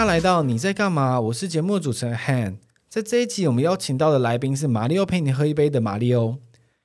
[0.00, 1.20] 大家来到你在干嘛？
[1.20, 2.56] 我是节目主持人 Han。
[2.88, 6.38] 在这一集，我们邀请到的来宾是马里奥陪你喝一杯的马里奥。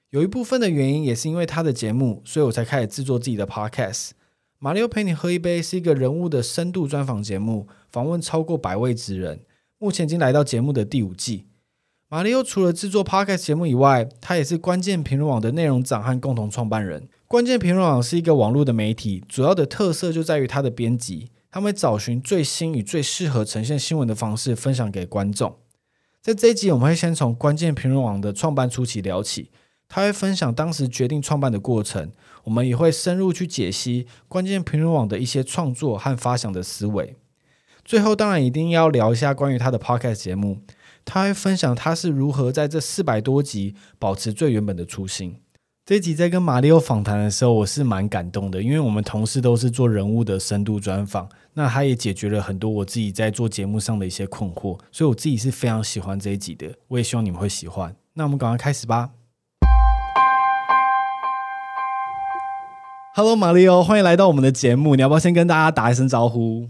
[0.10, 4.10] 有一部分的原因也是因为他的节目，所以我才开始制作自己的 Podcast。
[4.60, 9.40] 马里奥陪你喝一杯是一个人物的深度专访节目，访问超过百位职人。
[9.80, 11.46] 目前已经来到节目的第五季。
[12.10, 17.08] 马里奥除了制作 Podcast 节目以外，他也是关键评论网的内容长和共同创办人。
[17.30, 21.30] 关键评论网是一个网络的媒体，主要的特色就在于它的编辑。
[21.56, 25.56] 他们会找寻最新与最适合呈现新闻的方式，分享给观众。
[26.22, 29.52] 在这一集，我们会先从关键评论网的创办初期聊起，
[29.88, 32.12] 他会分享当时决定创办的过程。
[32.44, 37.16] 我们也会深入去解析关键评论网的一些创作和发想的思维。
[37.86, 40.60] 最后，当然一定要聊一下关于他的 Podcast 节目，
[41.06, 45.40] 他会分享他是如何在这四百多集保持最原本的初心。
[45.88, 57.96] 这一集在跟马里欧访谈的时候，我是蛮感动的，因为我们同事都是做人物的深度专访，那他也解决了很多我自己在做节目上的一些困惑，所以我自己是非常喜欢这一集的，我也希望你们会喜欢。
[58.16, 59.12] 那我们赶快开始吧。
[63.14, 66.68] Hello，马里欧，欢迎来到我们的节目，你要不要先跟大家打一声招呼？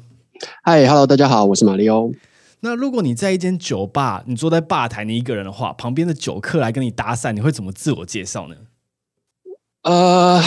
[0.61, 2.11] 嗨，Hello，大家好，我是马里欧。
[2.59, 8.55] 那如果你在一间酒吧，你坐在吧台，你一个人的话，旁边的酒客来跟你搭讪，你会怎么自我介绍呢？
[9.85, 10.41] 呃，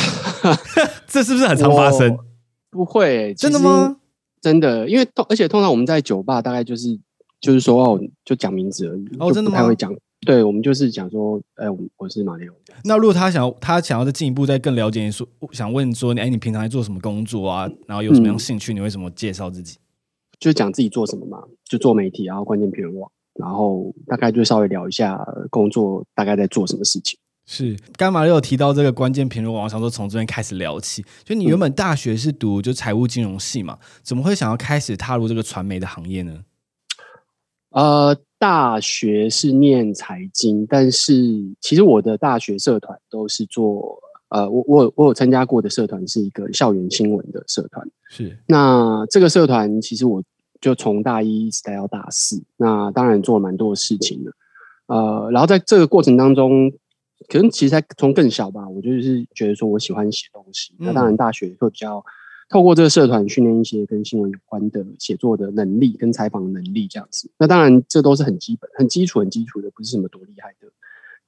[1.08, 2.18] 这是不是很常发生？
[2.70, 3.96] 不会，真的吗？
[4.40, 6.98] 真的，因为通而且通常我们在酒吧大概就是
[7.40, 9.08] 就是说哦，就讲名字而已。
[9.18, 9.56] 哦，真的吗？
[9.56, 9.94] 不太会讲。
[10.26, 12.54] 对，我们就是讲说，哎，我我是马里奥。
[12.84, 17.70] 那如果他想要他想要再进一步再更了解你说，想问说，哎，你平常在做什么工作啊？
[17.86, 18.74] 然后有什么样兴趣？
[18.74, 19.78] 嗯、你为什么介绍自己？
[20.40, 27.16] 就讲自己做什么嘛，就做媒体，然后关键评论网，然后大概就稍微聊一下工作，大概在做什么事情。
[27.50, 31.02] 是，刚马里欧有提到这个关键评论网，我想说从这边开始聊起。
[31.24, 36.44] 就你原本大学是读就财务金融系嘛，怎么会想要开始踏入这个传媒的行业呢？
[37.70, 41.14] 呃，大学是念财经，但是
[41.58, 43.98] 其实我的大学社团都是做
[44.28, 47.82] 呃，我我我有参加过的社团是一个校园新闻的社团。
[48.10, 50.22] 是，那这个社团其实我
[50.60, 54.32] 就从大一一直待到大四，那当然做了蛮多的事情的。
[54.88, 56.70] 呃，然后在这个过程当中。
[57.28, 60.72] 可能其实从更小吧，我就是觉得说我喜欢写东西。
[60.78, 62.02] 嗯、那当然，大学会比较
[62.48, 67.30] 透过这个社团训练一些跟新闻有关的写作的能力，跟采访的能力这样子。
[67.38, 70.68] 那当然，这都是很基本、很基础、很基础的，不是什么多厉害的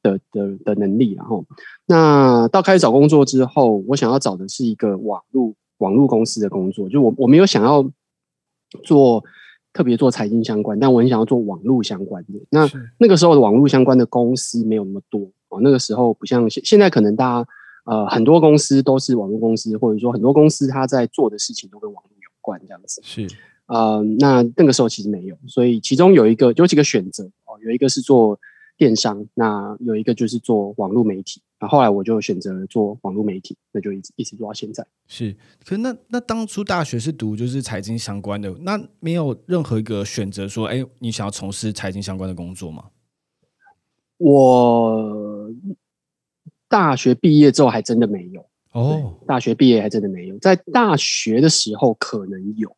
[0.02, 1.12] 的的的能力。
[1.12, 1.44] 然后，
[1.84, 7.86] 那到开始找工作之后，我想要找的是一个网络网络公司的工作，就我我没有想要
[8.84, 9.22] 做
[9.74, 12.40] 特别做财经相关，但我很想要做网络相关的。
[12.48, 15.30] 那那个时候的网络相关的公司没有那么多。
[15.50, 17.48] 哦，那个时候不像现现在，可能大家
[17.84, 23.00] 呃很多公司都是网络公司，或者说很多公司他在做的事情都跟网络有关这样子。
[23.04, 23.28] 是，
[23.66, 28.38] 呃，那那个时候其实没有，所以其中有一个有几个选择哦，有一个是做
[28.76, 31.42] 电商，那有一个就是做网络媒体。
[31.60, 34.86] 那后，后来我就选择做网络媒体，那就一直一直做到现在。
[35.06, 42.84] 是，可是那那当初大学是读就是财经相关的，那没有任何一个选择说，哎，你想要从事财经相关的工作吗？
[44.20, 45.50] 我
[46.68, 48.44] 大学毕业之后还真的没有。
[48.72, 52.76] 哦，大学毕业还真的没有，在大学的时候可能有，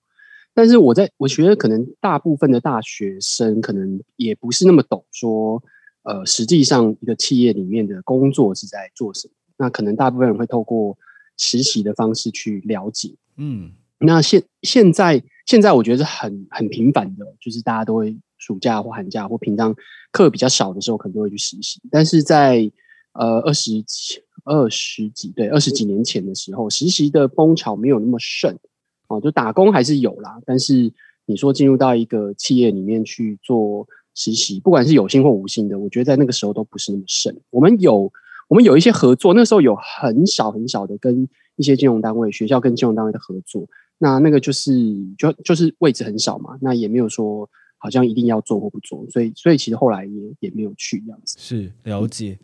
[0.55, 5.63] 但是我在我觉得可能大部分的大学生可能也不是那么懂说，
[6.05, 10.97] 呃，实际上一个企业里面的工作是在做什么，那可能大部分人会透过
[11.37, 18.17] 实习的方式去了解，嗯，那现现在现在我觉得是很很频繁的，就是大家都会。
[18.43, 19.73] 暑假或寒假或平常
[20.11, 21.81] 课比较少的时候，可能都会去实习。
[21.93, 22.69] 但是在
[23.13, 28.59] 呃二十几、二十几对二十几年前的时候，实习的风潮没有那么盛
[29.07, 30.41] 哦，就打工还是有啦。
[30.45, 30.93] 但是
[31.25, 33.87] 你说进入到一个企业里面去做
[34.17, 37.35] 实习，不管是有薪或无薪的，我觉得在那个时候都不是那么盛。
[37.51, 38.11] 我们有
[38.49, 43.65] 我们有一些合作，那时候有很少很少的跟一些金融单位、学校跟金融单位的合作。
[43.99, 44.75] 那那个就是
[45.17, 47.49] 就就是位置很少嘛，那也没有说。
[47.83, 51.37] 好像一定要做或不做，所以所以其实后来也也没有去这样子。
[51.41, 52.39] 是了解。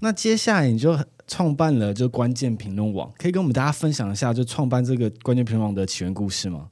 [0.00, 0.98] 那接下来你就
[1.28, 6.70] 创办了就关键评论网，可以跟我们大家分享一下就创办这个关键评论网的起源故事吗？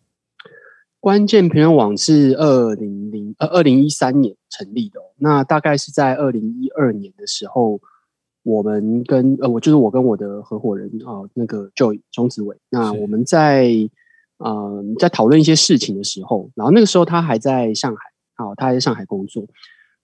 [0.99, 7.81] 关键评论网是二零零呃二零一三年成立的，那大概是在二零一二年的时候，
[8.43, 13.89] 我们跟呃我就是我跟我的合伙人啊、呃、那个 Joy 钟子伟，那我们在。
[14.39, 18.01] 呃，在讨论一些事情的时候，然后那个时候他还在上海，
[18.35, 19.45] 好，他还在上海工作。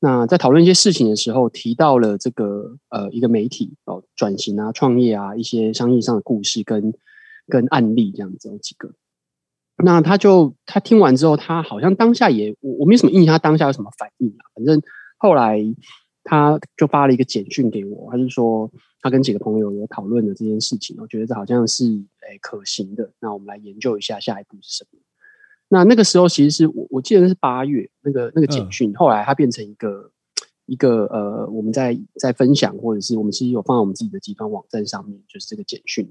[0.00, 6.92] 那在讨论一些事情的时候，提到了这个呃一个媒体哦转型啊、创业啊一些商业上的故事跟
[7.48, 8.90] 跟案例这样子有几个。
[9.82, 14.42] 那他就他听完之后，他好像当下也我我没什么印象，他当下有什么反应啊？
[14.54, 14.80] 反正
[15.16, 15.58] 后来
[16.24, 23.10] 他就发了一个简讯给我，他就说他跟几个朋友有讨论了这件事情，我觉得这好像是诶、欸、可行的。
[23.20, 24.98] 那我们来研究一下下一步是什么。
[25.68, 30.10] 那那个时候其实是我我记得是八月那个那个简讯，嗯、后来它变成一个
[30.66, 36.10] 一个呃，我们在在分享，或者是我们其实有放在我们自己的集团网站上面，就是这个简讯。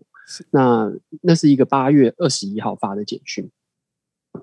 [0.51, 3.50] 那那是一个八月二十一号发的简讯。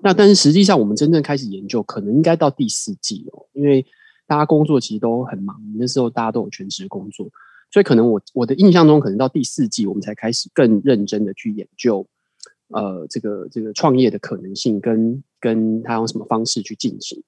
[0.01, 3.85] 那但是实际上我们真正开始研究，可能应该到第四季哦，因为
[4.31, 7.27] 大家工作其实都很忙，那时候大家都有全职工作，
[7.69, 12.07] 所以可能我我的印象中，可能到第四季我们才开始更认真的去研究。
[12.69, 17.21] 呃，这个这个创业的可能性跟跟他用什么方式去进行，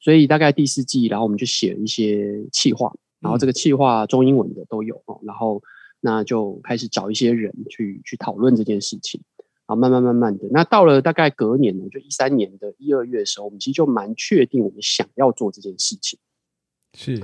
[0.00, 5.62] 所以大概第四季，然后我们就写了一些企划，然后这个企划中英文的都有哦，然后
[6.02, 9.18] 那就开始找一些人去去讨论这件事情，
[9.66, 16.18] 然后慢慢慢慢的，那到了大概隔年呢，就一三年的一二月的时候，我们其实就蛮确定我们想要做这件事情，
[16.94, 17.20] 是，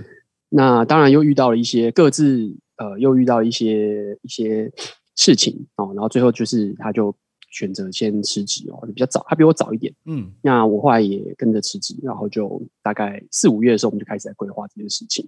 [0.49, 4.73] 那当然又遇到了一些各自呃，又遇到一些一些
[5.15, 7.15] 事情哦，然后最后就是他就。
[7.49, 9.95] 选择先辞职哦，比较早，他比我早一点。
[10.05, 15.27] 嗯，那我后来也跟着辞职，然后就大概四五月的时候，我们就开始在规划这件事情。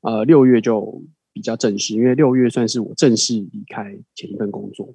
[0.00, 1.00] 呃，六月就
[1.32, 4.92] 比较正式，因为六月算是我正式离开前一份工作。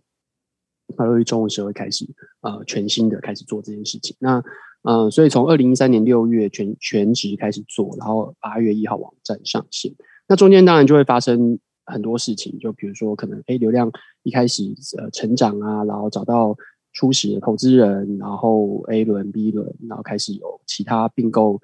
[0.98, 2.06] 到六月中的时候开始，
[2.42, 4.14] 呃，全新的开始做这件事情。
[4.20, 4.44] 那
[4.84, 9.92] 嗯，所以从二零一三年六月全全职开始做，然后八月一号网站上线。
[10.28, 13.92] 那中间当然就会发生很多事情，就比如说可能哎，流量
[14.24, 14.64] 一开始
[14.98, 16.56] 呃成长啊，然后找到。
[16.96, 21.60] 初始的投资人，然后 A 轮、B 轮，然后开始有其他并购，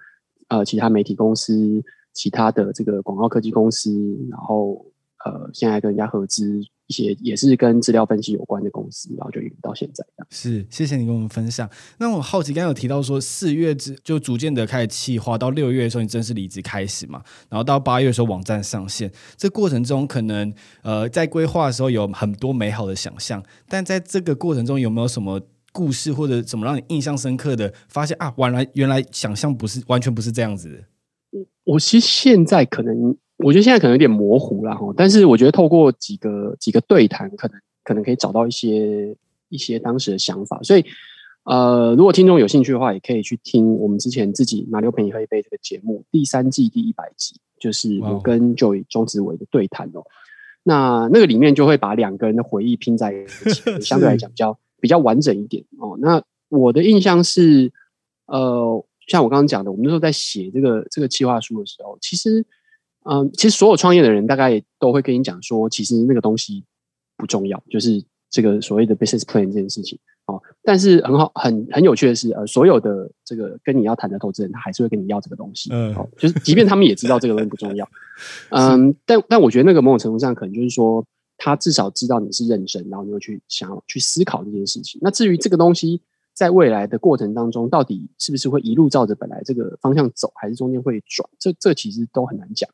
[0.47, 1.83] 呃，其他媒体公司、
[2.13, 3.91] 其他的这个广告科技公司，
[4.27, 4.83] 然后
[5.23, 6.59] 呃，现在跟人家合资。
[6.89, 10.27] 一些也是跟资料分析有关的公司，然后就一直到现在这样。
[10.31, 11.69] 是，谢谢你跟我们分享。
[11.99, 19.11] 那我好奇，刚刚有提到说四月之就逐渐的开始企划，到六月的时候你正式离职开始嘛，然后到八月的时候网站上线。
[19.37, 20.51] 这过程中可能
[20.81, 25.39] 呃在规划的时候有很多美好的想象，但在这个过程中有没有什么
[25.71, 28.33] 故事或者怎么让你印象深刻的发现啊？
[28.35, 30.77] 原来原来想象不是完全不是这样子的。
[31.29, 33.15] 我我其实现在可能。
[33.39, 39.15] 我觉得现在可能有点模糊了哈，但是我觉得透过几个几个对谈，可能可能可以找到一些
[39.47, 40.61] 一些当时的想法。
[40.61, 40.83] 所以，
[41.43, 50.03] 呃，如果听众有兴趣的话，也可以去听我们之前自己马力欧陪你喝一杯这个节目第三季第一百集，就是我跟 Joy 钟子伟的对谈哦。
[50.63, 55.97] 那那个里面就会把两个人的回忆拼在一起， 相对来讲比较比较完整一点哦。
[56.01, 57.71] 那我的印象是，
[58.25, 62.45] 呃，像我刚刚讲的，我们那时候在写这个这个企划书的时候，其实。
[63.03, 66.63] 嗯，其实所有创业的人大概都会跟你讲说，其实那个东西
[67.17, 70.41] 不重要，就是这个所谓的 business plan 这件事情哦。
[70.61, 75.69] 但是很好，很很有趣的是，呃，所有的这个跟你要谈的投资人，他还是会跟你要这个东西。
[75.71, 77.89] 嗯，哦，就是即便他们也知道这个东西不重要，
[78.51, 81.03] 嗯，但但我觉得那个某种程度上，可能就是说，
[81.37, 84.99] 他至少知道你是认真，然后你会去想要去思考这件事情。
[85.01, 86.01] 那至于这个东西
[86.39, 92.69] 在未来的过程当中，到底是不是会一路照着本来这个方向走，还是中间会转，这这其实都很难讲。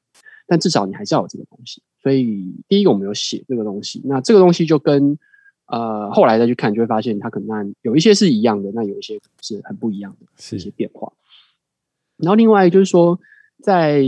[0.45, 5.17] 但至少你还是要有这个东西，所以第一个我们有写这个东西，那这个东西就跟
[5.65, 11.11] 呃后来再去看，就会发现它可能有一些是一样的，那有一些是很不一样的一些变化。
[12.17, 13.19] 然后另外就是说，
[13.63, 14.03] 在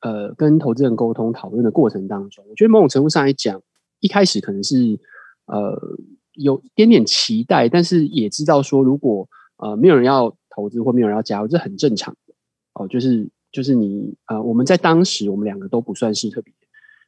[0.00, 3.62] 呃跟投资人沟通讨论的过程当中，我觉得某种程度上来讲，
[4.00, 4.98] 一开始可能是
[5.44, 5.80] 呃
[6.36, 12.16] 有一点点期待，但是也知道说，如果呃没有人要投资或没有人要加入，这很正常
[12.74, 13.28] 哦，就是。
[13.52, 16.52] 就是你呃，我们在当时，我们两个都不算是特别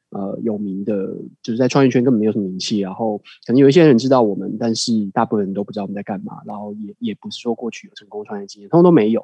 [0.09, 0.95] 呃有名的，
[1.43, 2.79] 就是在创业圈根本没有什么名气。
[2.79, 6.39] 然后可能有一些人知道我们，但是大部分人都不知道我们在干嘛。
[6.47, 9.23] 然后也也不是说过去有成功创业经验，通通都没有。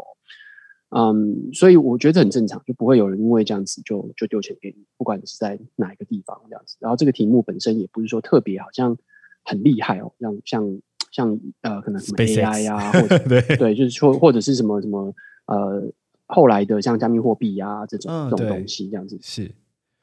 [0.91, 6.77] 嗯，所以我觉得很正常，就不会有人因为这样子就就丢钱给你，不管你是在哪一个地方这样子。
[6.79, 8.99] 然后这个题目本身也不是说特别好像
[9.45, 10.81] 很厉害哦，像像
[11.13, 15.15] 像呃，可能什么 AI 呀、啊，或者 对对，就是说或者是什么什么
[15.47, 15.93] 呃。
[16.27, 19.45] 后来的像加密货币啊这种、嗯、这种东西这样子是，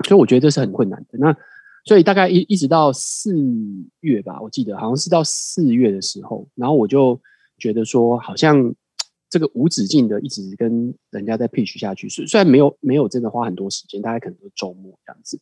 [0.08, 1.18] 所以我觉得这是很困难的。
[1.18, 1.36] 那
[1.84, 3.36] 所以大概一一直到四
[4.02, 7.20] 月吧，我记得好像是到四月的时候，然后我就
[7.58, 8.74] 觉得说，好像
[9.32, 15.40] 这个无止境的一直跟人家在 pitch 下去，虽虽然没有没有真的花很多时间，大概可能都周末这样子，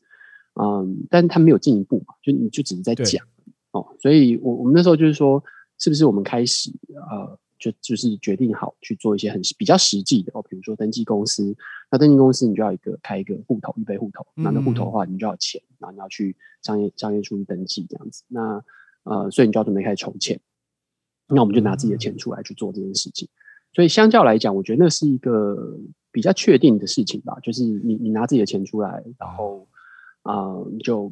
[0.56, 3.28] 嗯，但他没有进一步嘛，就你就只是在讲
[3.72, 3.86] 哦。
[4.00, 5.44] 所以我我们那时候就是说，
[5.78, 6.72] 是不是我们开始
[7.12, 7.38] 呃。
[7.60, 11.54] 就就是决定好去做一些很比较实际的哦，比如说登记公司，
[11.92, 18.64] 那登记公司你就要一个开一个户头，预备户头，那那户头的话你就要钱，然后你要去商业商业处去登记这样子，那
[19.04, 20.40] 呃，所以你就要准备开始筹钱。
[21.28, 23.28] 那我们就拿自己的钱出来去做这件事情。
[23.74, 25.78] 所以相较来讲，我觉得那是一个
[26.14, 29.68] 比较确定的事情吧，就是你你拿自己的钱出来，然后
[30.22, 31.12] 啊、呃、就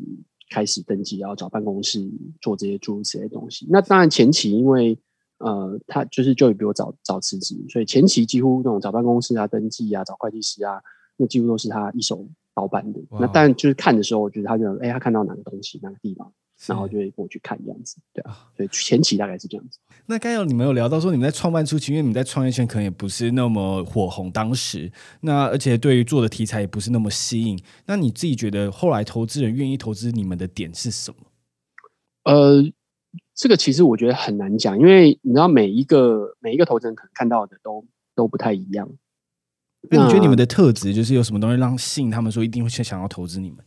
[0.50, 2.10] 开始登记，然后找办公室
[2.42, 3.66] 做这些诸如此类的东西。
[3.70, 4.98] 那当然前期因为
[5.39, 10.82] 呃他就是 Joey 比我早早辞职，所以前期几乎那种找办公室啊、登记啊、找会计师啊，
[11.18, 13.00] 那几乎都是他一手包办的。
[13.20, 16.34] 那当然就是看的时候，我觉得他就哎、欸、他看到哪个东西哪个地方。
[16.65, 19.77] 然后就会过去看这样子，对啊，所以前期大概是这样子。
[20.07, 27.61] 那刚有你们有聊到说，你们在创办初期，因为你们在创业圈可能也不是那么火红，当时那而且对于做的题材也不是那么吸引。
[27.85, 31.17] 那你自己觉得后来投资人愿意投资你们的点是什么？
[32.23, 32.63] 呃，
[33.35, 37.85] 这个其实我觉得很难讲，因为你知道每一个每一个投资人可能看到的都
[38.15, 38.89] 都不太一样。
[39.89, 43.59] 那你觉得你们的特质就是有什么东西让吸引他们说一定会想要投资你们？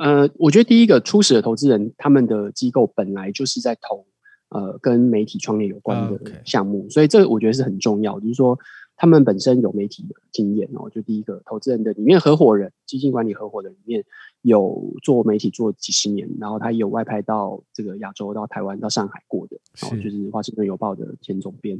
[0.00, 4.06] 呃，我觉得第一个初始的投资人，他们的机构本来就是在投
[4.48, 8.58] 呃跟媒体创业有关的项目.所以这个我觉得是很重要，就是说
[8.96, 10.88] 他们本身有媒体的经验哦。
[10.88, 14.02] 就第一个投资人的里面合伙人，基金管理合伙人里面
[14.40, 21.78] 有做媒体做几十年，然后他也有外派到这个亚洲、到台湾、到上海过的，然后就是华盛顿邮报的前总编，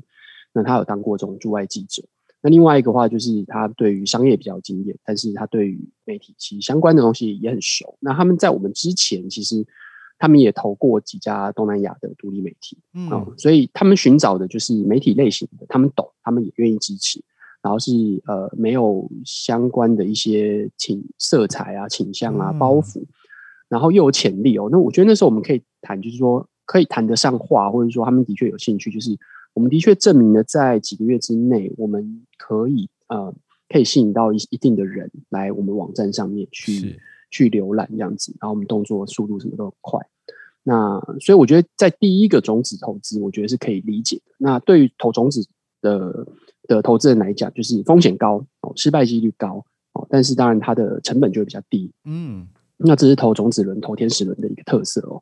[0.52, 2.02] 那他有当过这种驻外记者。
[2.42, 7.98] 那另外一个话就是他对于商业比较有经验，但是他对于媒体其实相关的东西也很熟。
[8.00, 9.66] 那他们在我们之前，其实
[10.18, 17.22] 他们也投过几家东南亚的独立媒体，嗯、呃，所以他们寻找的就是媒体类型的，他们懂，他们也愿意支持。
[17.62, 17.92] 然后是
[18.26, 23.04] 呃没有相关的一些倾色彩啊、倾向啊、包袱，
[23.68, 24.70] 然后又有潜力哦。
[24.72, 29.14] 那我觉得那时候我们可以谈，就是说可以谈得上话，或者说他们的确有兴趣，就是。
[29.52, 33.34] 我们的确证明了，在几个月之内，我们可以呃，
[33.68, 40.00] 可以吸引到一一定的人来我们网站上面去去浏览这样子，然后我们动作速度什么都很快。
[40.62, 44.34] 那所以我觉得，在第一个种子投资，我觉得是可以理解的。
[44.38, 45.44] 那对于投种子
[45.80, 46.26] 的
[46.68, 49.64] 的投资人来讲，就是风险高哦，失败几率高
[49.94, 51.90] 哦，但是当然它的成本就会比较低。
[52.04, 55.20] 嗯，那这是投种子轮、投天使轮的一个特色哦。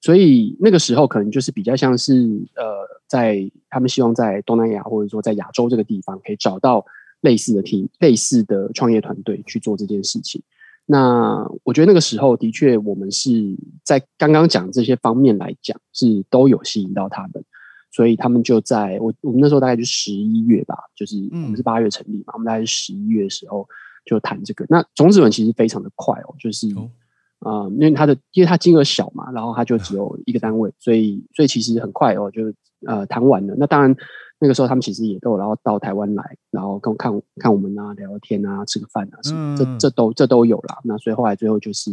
[0.00, 2.12] 所以那个时候可能就是比较像是
[2.54, 2.64] 呃，
[3.08, 6.84] 在他们希望在东南亚或者说在亚洲这个地方可以找到
[7.22, 10.40] 类似的 team、类似的创业团队去做这件事情。
[10.84, 17.44] 那我觉得那个时候的确，我们是在刚刚讲这些方面来讲是都有吸引到他们，
[17.90, 23.66] 所以他们就在我我们那时候大概就十一月吧，就是我们是八月成立嘛，我们大概是十一月的时候
[24.04, 24.64] 就谈这个。
[24.68, 26.68] 那种子文其实非常的快哦，就是。
[27.40, 32.52] 啊、呃，因为它的，因为它金额小嘛，然后它就只有一个单位，所以，所以其实很快哦，就
[32.86, 33.54] 呃谈完了。
[33.58, 33.94] 那当然，
[34.38, 40.78] 那个时候他们其实也都有，然后到台湾来，然后跟我看看我们啊，聊聊天啊，吃个饭啊什么，嗯、这这都这都有啦。
[40.84, 41.90] 那所以后来最后就是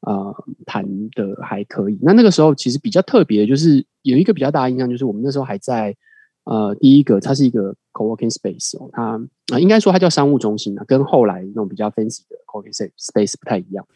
[0.00, 0.34] 呃
[0.66, 1.98] 谈的还可以。
[2.02, 5.96] 那那个时候其实比较特别的就是有一个比较大的印象，就是我们那时候还在
[6.44, 9.20] 呃第一个，它是一个 co-working space 哦，它啊、
[9.52, 13.86] 呃、应该说它叫商务中心啊，跟后来那种比较 fancy 的 co-working space 不太一样。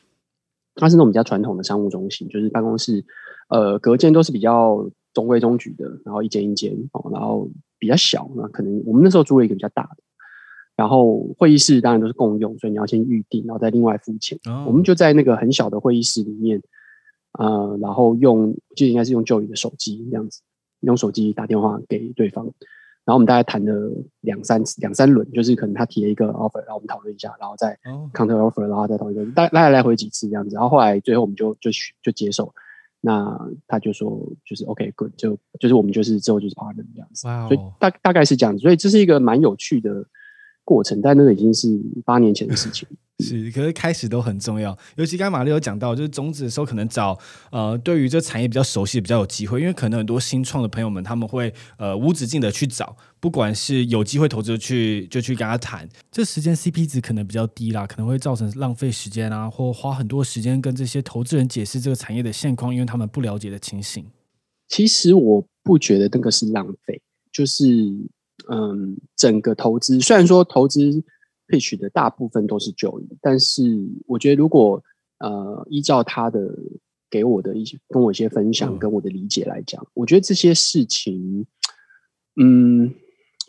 [0.74, 3.04] 它是那种比较传统的商务中心，就是办公室，
[3.48, 10.02] 呃，隔间都是比较中规中矩的，然后一间一间哦，然后比较小，那可能我们那时候租了一个比较大的，
[10.76, 14.38] 然后会议室当然都是共用，所以你要先预定，然后再另外付钱。
[14.44, 14.68] Oh.
[14.68, 16.62] 我们就在那个很小的会议室里面，
[17.38, 20.40] 呃，然后用就应该是用 Joey 的手机这样子，
[20.80, 22.52] 用手机打电话给对方。
[23.04, 23.90] 然后我们大概谈了
[24.20, 27.76] 两三次，两三轮，就是可能他提了一个 offer，然后我们讨论一下，然后再
[28.12, 31.70] counter offer，然后再讨论一个，来来来回几次这样子，然后后来最后我们就就
[32.02, 32.54] 就接受，
[33.00, 37.48] 那他就说就是 OK good，就就是我们就是之后就是 partner 这样子，Wow.
[37.48, 40.06] 所以大大概是这样子，所以这是一个蛮有趣的
[40.64, 42.86] 过程，但那个已经是八年前的事情。
[43.20, 44.76] 是，可是开始都很重要。
[44.96, 47.18] 尤其刚刚马丽有讲到，就是种子的时候，可能找
[47.50, 64.06] 呃，对于这产业比较熟悉比较有机会，因为可能很多新创的朋友们他们会呃无止境的去找，不管是有机会投资去就去跟他谈，这时间 CP 值可能比较低啦，可能会造成浪费时间啊，或花很多时间跟这些投资人解释这个产业的现况，因为他们不了解的情形。
[64.68, 67.00] 其实我不觉得那个是浪费，
[67.32, 67.64] 就是
[68.50, 71.02] 嗯，整个投资虽然说投资。
[71.50, 73.62] Pitch 的大部分都是 Joey，但是
[74.06, 74.80] 我觉得如果
[75.18, 76.48] 呃依照他的
[77.10, 81.44] 给我的一些跟我一些分享跟我的理解来讲，嗯、我觉得这些事情，
[82.40, 82.94] 嗯，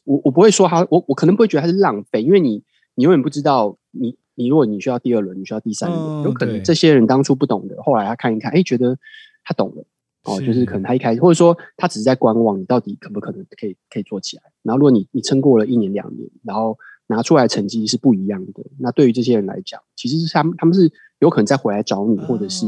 [0.03, 2.63] 我我不会说他，我我可能不会觉得他是浪费，因为你
[2.95, 8.97] 你永远不知道你你如果你需要第二轮，你需要第三轮，嗯、有可能这些人当初不懂的，后来他看一看，哎，觉得
[9.43, 9.85] 他懂了
[10.23, 10.65] 哦，就是。
[10.65, 16.75] 可能他一开始或者说他只是在观望，你到底可不可能可以可以做起来，然后如果你你撑过了一年两年，然后。
[17.11, 18.63] 拿出来成绩是不一样的。
[18.79, 22.65] 那对于这些人来讲，其实是他们他们是有可能再回来找你，或者是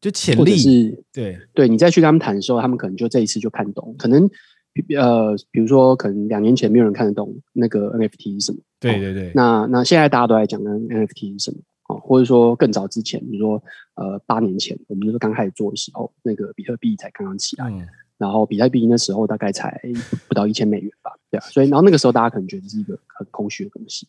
[0.00, 4.28] 就潜力是，对对，你再去跟他们谈的时候，他们可能就这一次就看懂，可能
[4.96, 11.58] 呃，比如说可能两年前没有人看得懂那个 NFT 是什么，对对对，那那现在大家都在讲那 NFT 是什么。
[12.00, 13.62] 或者说更早之前，比如说
[13.96, 17.86] 呃八年前，我们就是刚开始做的时候，那个比特币才刚刚起来，嗯、
[18.16, 19.78] 然后比特币那时候大概才
[20.26, 22.98] 不到一千美元吧，对啊，所以然后那个时候大家可能觉得是一个
[23.42, 24.06] 很空虚的东西。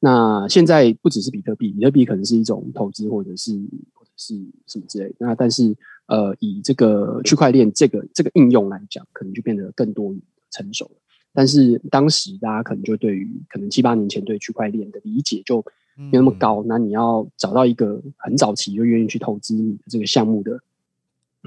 [0.00, 3.52] 那现在不只是比特币，比特币可能是一种投资或者是
[3.94, 4.34] 或者是
[4.66, 5.14] 什么之类的。
[5.20, 5.74] 那但是
[6.06, 10.14] 呃以这个区块链这个这个应用来讲，可能就变得更多
[10.50, 10.92] 成熟了。
[11.32, 15.64] 但是当时大家可能就对于可能七八年前对区块链的理解就。
[15.96, 20.60] 没那么高，那你要找到一个很早期就愿意去投资你的这个项目的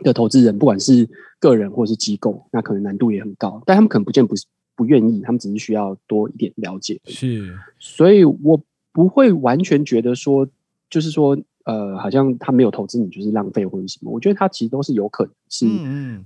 [0.04, 1.06] 的投资人，不管是
[1.38, 3.62] 个人或者是机构，那可能难度也很高。
[3.66, 4.46] 但他们可能不见不是
[4.78, 7.02] 不愿意，他们只是需要多一点了解。
[7.04, 8.58] 是，所以我
[8.94, 10.48] 不会完全觉得说，
[10.90, 14.10] 就是说，呃，好像他没有投资你就是浪费或者什么。
[14.10, 15.66] 我觉得他其实都是有可能是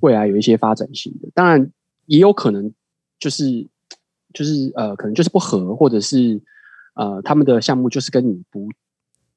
[0.01, 1.71] 未来有一些发展性的，当然
[2.05, 2.71] 也有可能
[3.17, 3.65] 就是
[4.33, 6.39] 就是呃，可能就是不合或者是。
[6.93, 8.67] 呃，他们的项目就是跟你不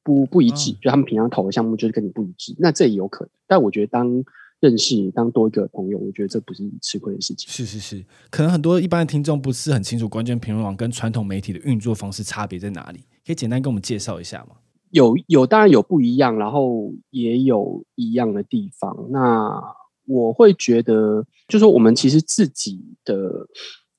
[0.02, 3.30] 不不一致，嗯、就他们平常投的项目就是跟你不一致，那这也有可能。
[3.46, 4.24] 但我觉得当
[4.64, 7.48] 认识当多一个朋友，我觉得这不是吃亏的事情。
[7.50, 14.56] 是是是，可能很多一般的听众不是很清楚关键评论网跟传统媒体的运作方式差别在哪里，可以简单跟我们介绍一下吗？
[14.90, 19.08] 有有，当然有不一样，然后也有一样的地方。
[19.10, 19.62] 那
[20.06, 23.46] 我会觉得，就是说我们其实自己的。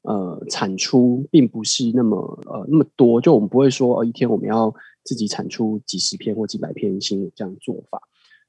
[0.07, 4.71] 呃，产出并不是那么呃那么多，就我们不会说哦，一天我们要
[5.03, 7.99] 自己产出几十篇或几百篇新的这样做法。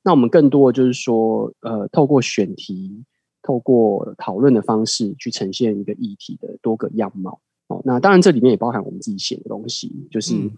[0.07, 3.03] 那我们更多的就是说，呃，透过选题，
[3.43, 7.41] 透过讨论的方式去呈现一个议题的多个样貌。
[7.67, 10.51] 哦，那当然这里面也包含我们自己写的东西，就是、嗯、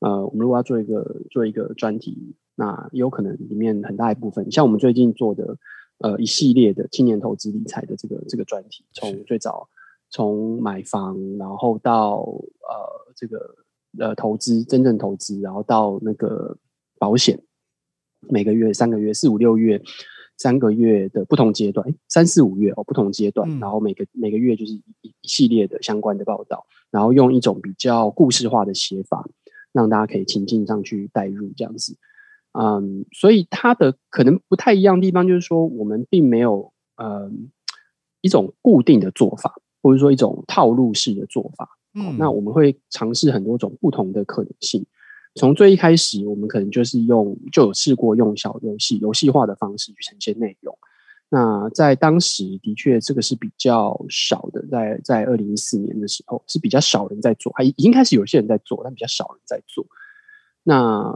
[0.00, 5.58] 呃，我们如果要做一个做一个专题，那有可能里面很大一部分，像我们最近做的
[5.98, 9.68] 呃一系列的青年投资理财的这个这个专题，从最早。
[10.10, 13.54] 从买房，然后到呃这个
[13.98, 16.56] 呃投资，真正投资，然后到那个
[16.98, 17.38] 保险，
[18.28, 19.80] 每个月、三个月、四五六月、
[20.36, 29.28] 三个月的不同阶段，三四五月哦，不同阶段，然后每个每个月就是一一系列的相关的报道，然后用一种比较故事化的写法，
[29.72, 31.96] 让大家可以情境上去带入这样子。
[32.52, 37.50] 嗯，所以它的可能不太一样的地方，就是说我们并没有嗯
[38.20, 39.54] 一种固定的做法。
[39.80, 44.84] 或者说一种套路式的做法，嗯，那我们会尝试很多种不同的可能性。
[45.38, 50.76] 从最一开始，我们可能就是用就有试过用小游戏、游戏化的方式去呈现内容。
[51.30, 59.86] 那在当时的确这个是比较少的，在在二零一四年的时候是比较少人在做，还已经开始有些人在做，但比较少人在做。
[60.64, 61.14] 那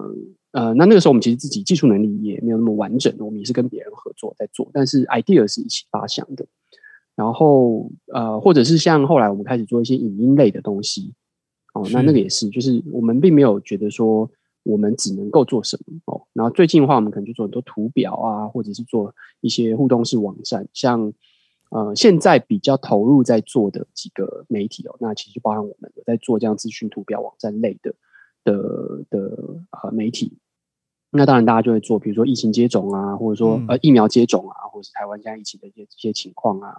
[0.53, 6.47] 呃，那那个时候我们其实自己技术能力也没有那么完整，我们也是跟别人合作在做，但是 idea 是一起发想的。
[7.17, 11.13] 然后呃，或者是像后来我们开始做一些影音类的东西，
[11.73, 14.31] 哦，那那个也是，就是我们并没有觉得说
[14.63, 16.23] 我们只能够做什么哦。
[16.33, 21.13] 然后最近的话，我们可能就做很多图表啊，或者是做一些互动式网站，像
[21.71, 27.95] 呃现在比较投入在做的几个媒体哦，那其实就包含我们有在做这样资讯图表网站类的
[28.45, 29.21] 的的
[29.83, 30.39] 呃媒体。
[31.15, 36.75] 那当然大家就会做，比如说疫情接种啊，或者说、嗯、呃疫苗接种啊，或者是台湾现在疫情的一些一些情况啊。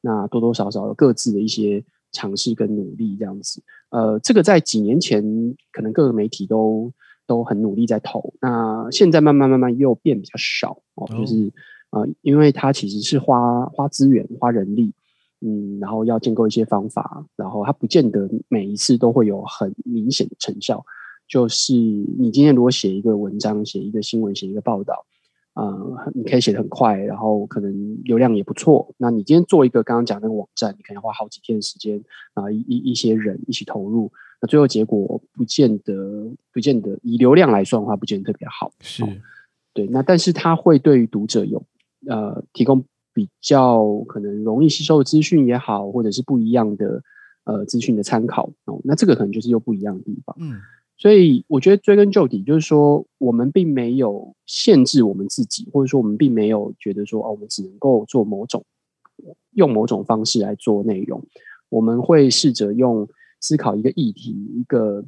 [0.00, 5.22] 那多多少少有各自的一些尝试跟努力这样子，呃，这个在几年前
[5.72, 6.92] 可能各个媒体都
[7.26, 11.52] 都很努力在投，那现在慢慢慢慢又变比较少哦，就是
[11.90, 14.92] 呃，因为它其实是花花资源、花人力，
[15.40, 20.84] 嗯，然后要建构一些方法，然后它不见得每一次都会有很明显的成效。
[21.26, 25.04] 就是你今天如果写一个文章、写一个新闻、写一个报道。
[25.58, 28.94] 呃，你可以写的很快，然后可能流量也不错。
[28.96, 32.00] 那你今天做一个刚刚讲那个网站，你可能花好几天的时间
[32.34, 38.70] 啊，一一一些人一起投入，那最后结果不见得不见得以流量来算的话，不见得特别好。
[38.78, 39.08] 是，哦、
[39.74, 39.88] 对。
[39.88, 41.60] 那但是它会对于读者有
[42.06, 47.02] 呃提供比较可能容易吸收的资讯也好，或者是不一样的
[47.42, 48.80] 呃资讯的参考哦。
[48.84, 50.36] 那这个可能就是又不一样的地方。
[50.38, 50.60] 嗯。
[50.98, 58.64] 所以我觉得追根究底，就是说我们并没有限制我们自己，或者说我们并没有觉得说哦，我们只能够做某种
[59.52, 61.24] 用某种方式来做内容。
[61.68, 63.08] 我们会试着用
[63.40, 65.04] 思考一个议题，一个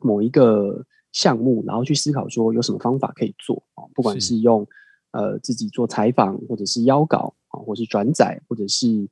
[0.00, 4.66] 某一个项目，然后去思考说有什么方法可以做啊，不管是用
[5.10, 9.06] 呃自己做采访，或者是邀稿啊，或是转载，或者是。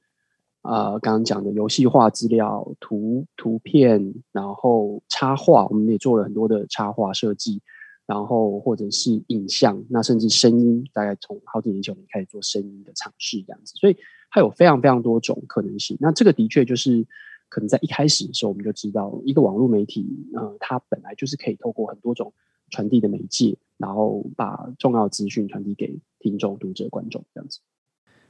[0.62, 7.60] 呃，刚刚讲的游戏化资料、图图片，然后插画，我们也做了很多的插画设计，
[8.06, 13.96] 然后或者是影像，那甚至声音，大概从好几年前我们开始做声音的尝试这样子，所以
[14.30, 15.96] 它有非常非常多种可能性。
[16.00, 17.04] 那这个的确就是
[17.48, 22.32] 可能在一开始的时候，我们就知道一个网络媒体，呃，它本来就是可以透过很多种
[22.70, 27.58] 传递的媒介，然后把重要资讯传递给听众、读者、观众这样子。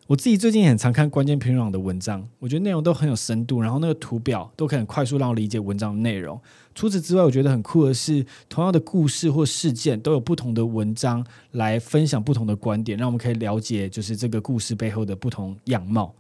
[0.09, 6.39] 我自己最近很常看关键评论网的文章，我觉得内容都很有深度，然后那个图表都可以很快速让我理解文章的内容。
[6.75, 16.13] 除此之外，我觉得很酷的是，同样的故事或事件都有不同的文章来分享不同的观点，让我们可以了解就是这个故事背后的不同样貌。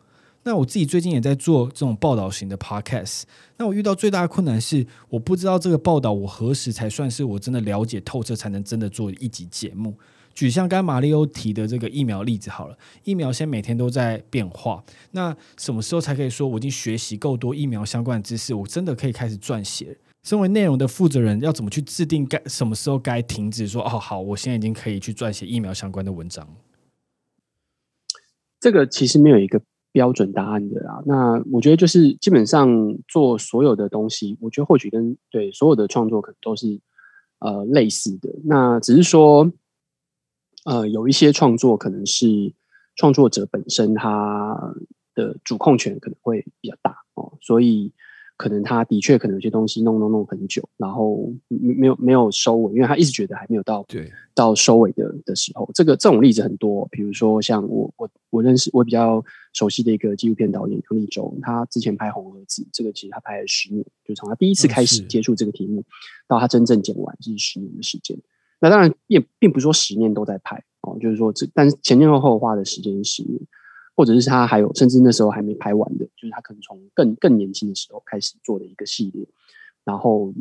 [0.45, 3.23] 那我自己最近也在做这种报道型的 podcast，
[3.57, 9.97] 那我遇到最大的困难是，我不知道这个报道我何时才算是我真的了解透彻，才能真的做一集节目。
[10.35, 19.97] 举像刚马里欧提的这个疫苗例子好了，疫苗现在每天都在变化，那什么时候才可以说我已经学习够多疫苗相关的知识，我真的可以开始撰写？
[20.23, 23.83] 身为内容的负责人，要怎么去制定该什么时候该停止说？
[23.83, 26.47] 说哦好，我现在已经可以去撰写疫苗相关的文章。
[28.61, 31.03] 这个其实没有一个标准答案的啦。
[31.05, 32.69] 那我觉得就是基本上
[33.09, 36.81] 做所有的东西，我觉得或许跟对所有的创作可能都是
[37.41, 38.31] 呃类似的。
[38.45, 39.51] 那只是说。
[40.65, 42.53] 呃，有一些创作可能是
[42.97, 44.75] 创作者本身他
[45.15, 47.93] 的主控权可能会比较大哦，所以
[48.37, 55.71] 可能他的确可能有些东西弄弄弄很久，然后没有没有收尾，因为他一直觉得还没有到对到收尾的的时候。
[55.75, 59.23] 这个这种例子很多，比如说像我我我认识我比较
[59.53, 65.85] 熟悉的一个纪录片导演杨力州，他之前拍《红盒子》，这个其实他拍了十年，就从他第一次开始接触这个题目，嗯、
[66.27, 68.17] 到他真正剪完，这是十年的时间。
[68.63, 73.41] 那当然也并不是说十年都在拍哦，就是说这，但是前前后后花的时间是十年，
[73.97, 79.27] 或者是他还有甚至那时候还没拍完的，就是他可能从更更年轻的时候开始做的一个系列，
[79.85, 80.33] 然后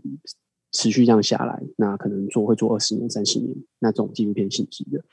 [0.72, 5.04] 持续这样下来，那可能做会做二十年、三十年那种纪录片性质的，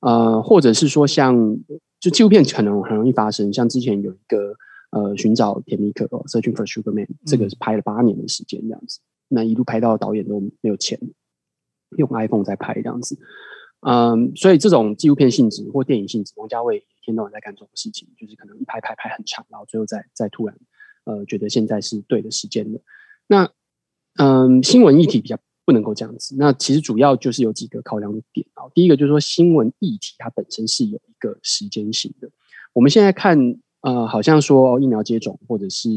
[0.00, 1.56] 呃，或者是说像
[2.00, 4.56] 就纪录片可能很容易发生，像之前有一个
[4.90, 10.98] 呃寻找甜蜜可哦，Searching for Sugar Man，这个是拍了八年的时间这样子，那一路拍到导演都没有钱。
[11.96, 13.18] 用 iPhone 在拍这样子，
[13.80, 20.58] 嗯，所以这种纪录片性质或电影性质，王家卫一天到晚在干这种事情，就是可能一拍拍拍很长，然后最后再再突然，
[21.04, 22.80] 呃，觉得现在是对的时间的。
[23.26, 23.50] 那，
[24.18, 26.34] 嗯，新闻议题比较不能够这样子。
[26.38, 28.64] 那其实主要就是有几个考量的点啊。
[28.74, 32.30] 第一个就是说，新闻议题它本身是有一个时间性的。
[32.72, 33.38] 我们现在看，
[33.82, 35.88] 呃，好像说疫苗接种或者是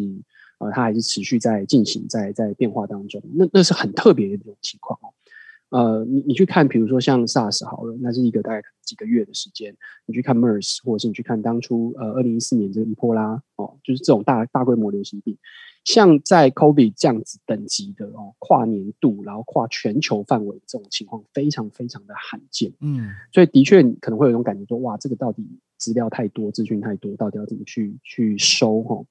[0.60, 5.13] 呃，它还是持续在进行，在在变化当中，那那是很特别的一种情况哦。
[5.71, 9.73] 呃，你你去看，比如说像 SARS 好了，那是一个大概几个月的时间。
[10.05, 15.38] 你去看 MERS，或者是你去看当初呃二零一四年这个伊波拉哦，就是这种大大规模流行病，
[15.86, 22.73] 像在 COVID 这样子等级的哦，跨年度然后跨全球范围这种情况，非常非常的罕见。
[22.81, 28.79] 嗯，所以的确可能会有一种感觉说，哇，这个到底资料太多，资讯太多，到底要怎么去去收？
[28.89, 29.05] 哦，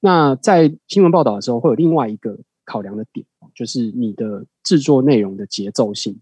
[0.00, 2.38] 那在新闻报道的时候，会有另外一个。
[2.66, 6.20] 考量的点就是你的制作内容的节奏性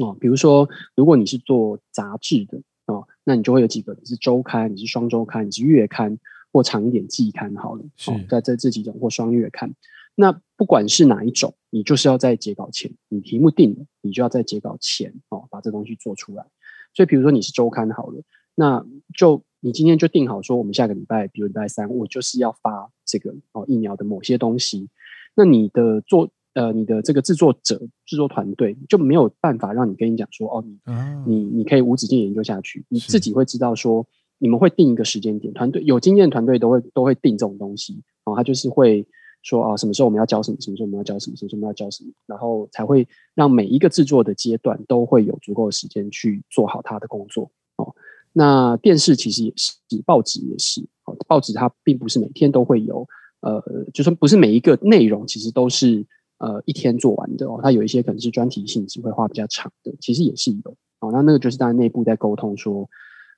[0.00, 6.18] 哦，比如说，如果你是做杂志的哦，那你就会有几个，你是周刊，你是双周刊，你是月刊，
[6.52, 9.72] 或长一点季刊，好了，哦，在这这几种或双月刊，
[10.16, 16.44] 那不管是哪一种，你就是要在截稿前，你题目定了，你就要在截稿前哦，把这东西做出来。
[16.92, 18.20] 所以，比如说你是周刊好了，
[18.56, 18.84] 那
[19.16, 24.88] 就你今天就定好说，我们下个礼拜，比如礼拜三，我就是要发这个哦疫苗的某些东西。
[25.34, 34.06] 那你的做呃，你的这个制作者、制作团队就没有办法让你跟你讲说，哦，你、哦、你你可以无止境研究下去，你自己会知道说，
[34.38, 39.06] 你们会定一个时间点，团队有经验的团队都会都会定这种东西，然后他就是会
[39.42, 47.94] 说啊，什么时候我们要交什么，什么时候我们要交什么，什么时候我们要交什么，然后才会让每一个制作的阶段都会有足够的时间去做好他的工作哦。
[48.34, 49.72] 那电视其实也是，
[50.04, 53.06] 报纸也是，哦，报纸它并不是每天都会有。
[53.40, 53.60] 呃，
[53.92, 56.06] 就说不是每一个内容其实都是
[56.42, 61.10] 呃一天做完的哦，它有一些可能是专题性质会花比较长的，其实也是有哦。
[61.12, 62.88] 那那个就是大家内部在沟通说，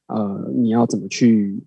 [0.07, 1.63] 呃，你要怎么去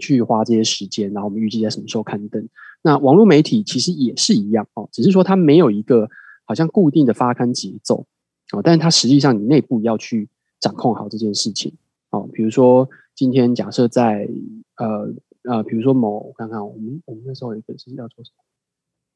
[0.00, 2.48] 去花这些时间，然后我们预计在什么时候刊登。
[2.82, 6.08] 那网络媒体其实也是一样哦，只是说它没有一个
[6.44, 8.06] 好像固定的发刊节奏
[8.52, 11.72] 哦，但是它实际上你内部要去掌控好这件事情
[12.10, 12.28] 哦。
[12.32, 14.28] 比如说今天假设在
[14.76, 15.14] 呃。
[15.44, 18.44] 呃，比如说某，我看看，我们我们那时候有一个是要做什么？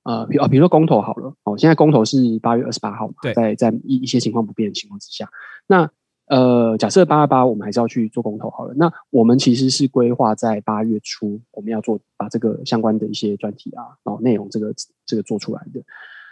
[0.04, 5.28] 呃，比啊，比如说公投好了，哦，现在公投是八月二十八号嘛，对，在在一一些情况不变的情况之下，
[5.66, 5.90] 那
[6.26, 15.82] 呃，假设八二八我们还是要去做公投好了，那我们其实是规划在八月初我们要做把这个相关的一些专题啊，然后内容这个这个做出来的。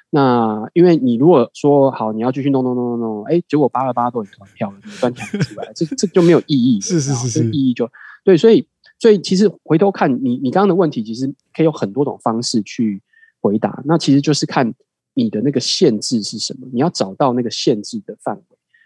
[0.09, 6.79] 那因为你如果说好，你要继续弄弄弄弄弄，哎，结果八二八都很团票了，你端起来出来，这这就没有意义。
[6.81, 7.91] 是是是是，意义就
[8.23, 8.67] 对，所以
[8.99, 13.01] 所以其实回头看你你刚刚的问题，其实可以有很多种方式去
[13.43, 13.83] 回答。
[13.85, 14.73] 那其实就是看
[15.13, 18.45] 你的那个限制是什么，你要找到那个限制的范围。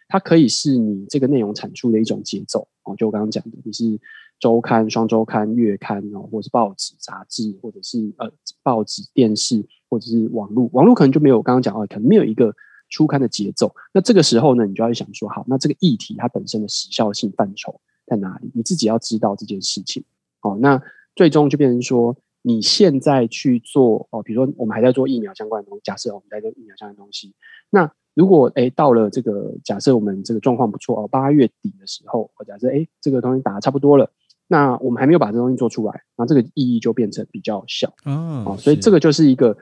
[0.09, 3.99] 它可以是你这个内容产出的一种节奏哦，就我刚刚讲的，你是
[4.39, 8.31] 周刊、双周刊、月刊哦，或者是报纸、杂志，或者是呃
[8.63, 10.71] 报纸、电视，或者是网络。
[10.73, 12.55] 网络可能就没有我刚刚讲哦，可能没有一个
[12.89, 13.75] 出刊的节奏。
[13.93, 18.49] 那这个时候呢，你就要想说，好，那这个议题它本身的时效性范畴在哪里？
[18.55, 20.05] 你自己要知道这件事情。
[20.43, 20.81] 哦，那
[21.17, 22.17] 最终就变成说，
[22.47, 27.35] 你现在去做哦，比如说我们还在做疫苗相关的东西，假设我们在做疫苗相关的东西，
[27.71, 27.91] 那。
[28.17, 34.11] 如果诶到了这个假设我们这个状况不错哦，八月底的时候，或假设诶这个东西打的差不多了，
[34.47, 37.93] 那我们还没有把这东西做出来，那这个意义就变成比较小。
[38.07, 39.55] 嗯、哦，所以这个就是一个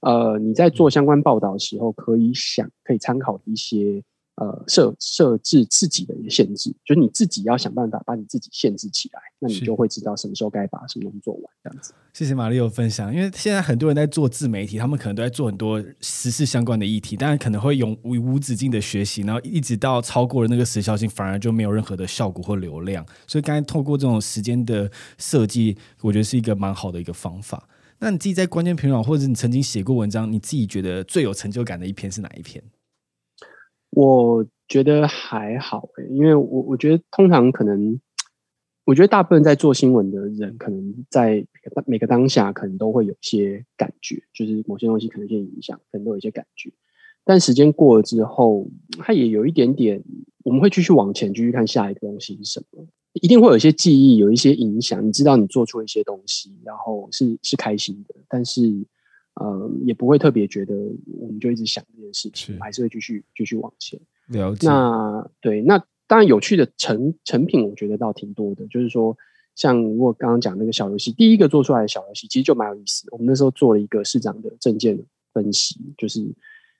[0.00, 4.02] 呃你在做相关报道的时候可以想可以参考的一些。
[4.40, 11.42] 呃，设设置自己的一个限制，就是你自己要想办法把你自己限制起来，那你就会知道什么时候该把什么东西做完。
[11.62, 13.14] 这样子，谢谢马力欧分享。
[13.14, 23.04] 因为现在很多人在做自媒体，他们可能都在做很多时事相关的议题，但是可能会永无无止境的学习，然后一直到超过了那个时效性，反而就没有任何的效果或流量。
[23.26, 27.68] 所以刚才透过这种时间的设计，我觉得是一个蛮好的一个方法。
[27.98, 32.64] 那你自己在关键评论，或者你曾经写过文章，你自己觉得最有成就感的一篇是哪一篇？
[34.00, 38.00] 我觉得还好诶，因为我我觉得通常可能，
[38.86, 41.44] 我觉得大部分在做新闻的人，可能在
[41.84, 46.72] 每个当下可能都会有些感觉，就是某些东西可能有些影响，可能都有一些感觉。
[47.24, 48.66] 但时间过了之后，
[48.98, 50.02] 它也有一点点，
[50.44, 52.86] 我们会继续往前，继续看下一个东西是什么，
[53.20, 55.06] 一定会有一些记忆，有一些影响。
[55.06, 58.86] 你知道你做出一些东西，然后是是开心的，但是。
[59.40, 60.74] 呃，也不会特别觉得，
[61.18, 63.98] 我们就一直想这件事情，还是会继续继续往前。
[64.26, 64.66] 了解。
[64.66, 68.66] 那对，那当然有趣的成成品，我觉得倒挺多的。
[68.66, 69.16] 就是说，
[69.56, 73.06] 像如果刚刚讲那个小游戏，第一个做出来的小游戏，其实就蛮有意思。
[73.12, 74.98] 我们那时候做了一个市长的证件
[75.32, 76.20] 分析，就是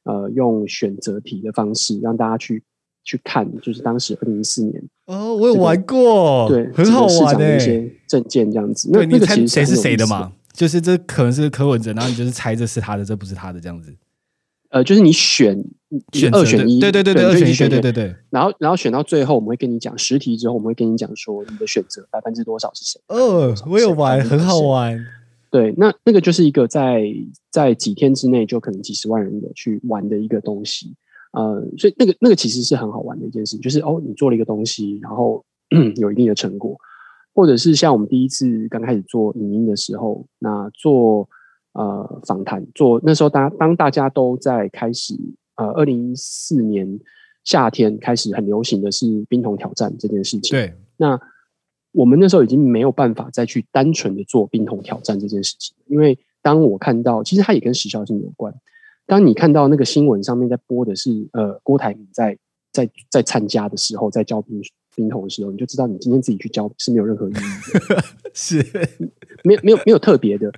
[0.05, 2.63] 呃，用选择题的方式让大家去
[3.05, 8.91] 去看，就是当时二零一四年哦，我有玩过，对，很好玩的一些证件这样子。
[8.93, 10.31] 那那个其实谁是谁的嘛？
[10.61, 13.97] 就是这可能是柯文哲，然后你就是猜这是他的，这不是他的这样子。
[14.69, 15.59] 呃，就是你选
[16.13, 18.15] 选二选一，对对对对，二选一，对对对对。
[18.29, 23.01] 然后然后选到最后，我们会跟你讲十题之后，我们会跟你讲说你的选择百分之多少是谁。
[23.07, 25.03] 哦，我有玩，很好玩。
[25.51, 27.07] 对，那那个就是一个在
[27.51, 30.95] 在几天之内就可能几十万人的去玩的一个东西。
[31.33, 35.43] 呃，所以那个那个其实是很好玩的一件事，就是哦，你做了一个东西，然后
[35.97, 36.79] 有一定的成果。
[37.35, 41.29] 或者是像我们第一次刚开始做影音的时候，那做
[41.73, 45.15] 呃访谈，做那时候大家当大家都在开始
[45.57, 46.99] 呃，二零一四年
[47.45, 50.51] 夏天开始很流行的是冰桶挑战这件事情。
[50.51, 51.19] 对，那
[51.93, 58.55] 我们那时候已经没有办法再去单纯的做冰桶挑战这件事情，因为当我看到，其实它也跟时效性有关。
[59.07, 62.39] 当你看到那个新闻上面在播的是呃郭台铭在
[62.73, 64.61] 在在参加的时候，在交冰。
[64.95, 67.35] 冰桶的时候，你就知道你今天自己去教是没有任何意义
[67.89, 68.57] 的， 是
[69.45, 70.53] 没有没有没有特别的。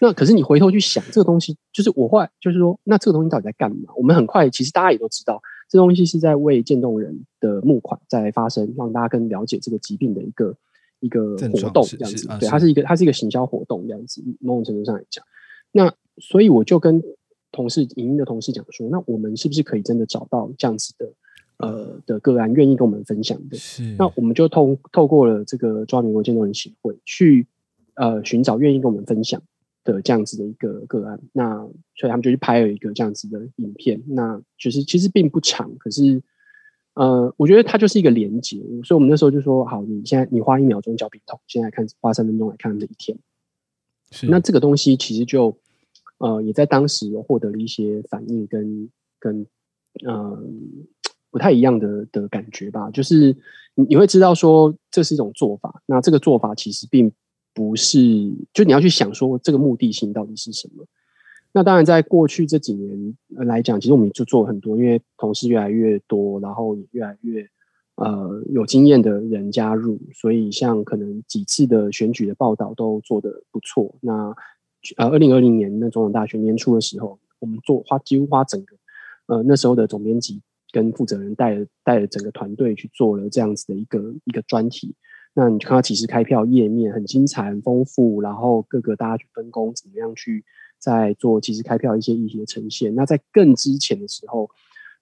[0.00, 3.92] 那可是你回头去想，这个东西就是我后来就是说，那这个东西到底在干嘛？
[3.96, 10.56] 我们很快其实大家也都知道，这东西是在为渐冻人的募款在发声，让大家更了解这个疾病的一个
[11.00, 12.26] 一个活动这样子。
[12.40, 14.22] 对，它是一个它是一个行销活动这样子。
[14.40, 15.24] 某种程度上来讲，
[15.72, 17.02] 那所以我就跟
[17.52, 21.12] 同事影音的同事讲说，那我们是不是可以真的找到这样子的？
[21.58, 23.94] 呃的个案愿意跟我们分享的，是。
[23.98, 27.46] 那我们就透透过了这个中华民国建筑人协会去
[27.94, 29.40] 呃寻找愿意跟我们分享
[29.84, 31.58] 的这样子的一个个案，那
[31.94, 36.20] 所以他们就去拍了一个这样子的影片，那就是其实并不长，可是
[36.94, 43.16] 呃我觉得它就是一个连接，所以我们那时候就说好，你现在你花一秒钟交冰桶，现在看花三分钟来看这一天，
[44.10, 44.26] 是。
[44.26, 45.56] 那这个东西其实就
[46.18, 48.90] 呃也在当时有获得了一些反应跟
[49.20, 49.46] 跟
[50.04, 50.14] 嗯。
[50.14, 50.42] 呃
[51.34, 53.36] 不太一样的的感觉吧，就是
[53.74, 57.10] 你你会知道说这是一种做法，那这个做法其实并
[57.52, 57.98] 不是，
[58.52, 60.86] 就你要去想说这个目的性到底是什么。
[61.50, 67.48] 那当然，在过去这几年来讲，其实我们就做很多，因为同事越来越多，然后也越来越
[67.96, 73.92] 呃有经验的人加入，所以像可能几次的选举的报道都做得不错。
[74.00, 74.32] 那
[74.96, 78.76] 呃，二零二零年那总统大选年初的时候，我们做花几乎花整个
[79.26, 80.40] 呃那时候的总编辑。
[80.74, 84.92] 跟负责人带了带着整个团队去做了这样子的一个一个专题，
[85.32, 90.44] 那你就看到其实开票页面很精彩、很丰富，然后各个大家去分工，怎么样去
[90.80, 92.92] 在做其实开票一些议题的呈现。
[92.92, 94.50] 那在更之前的时候，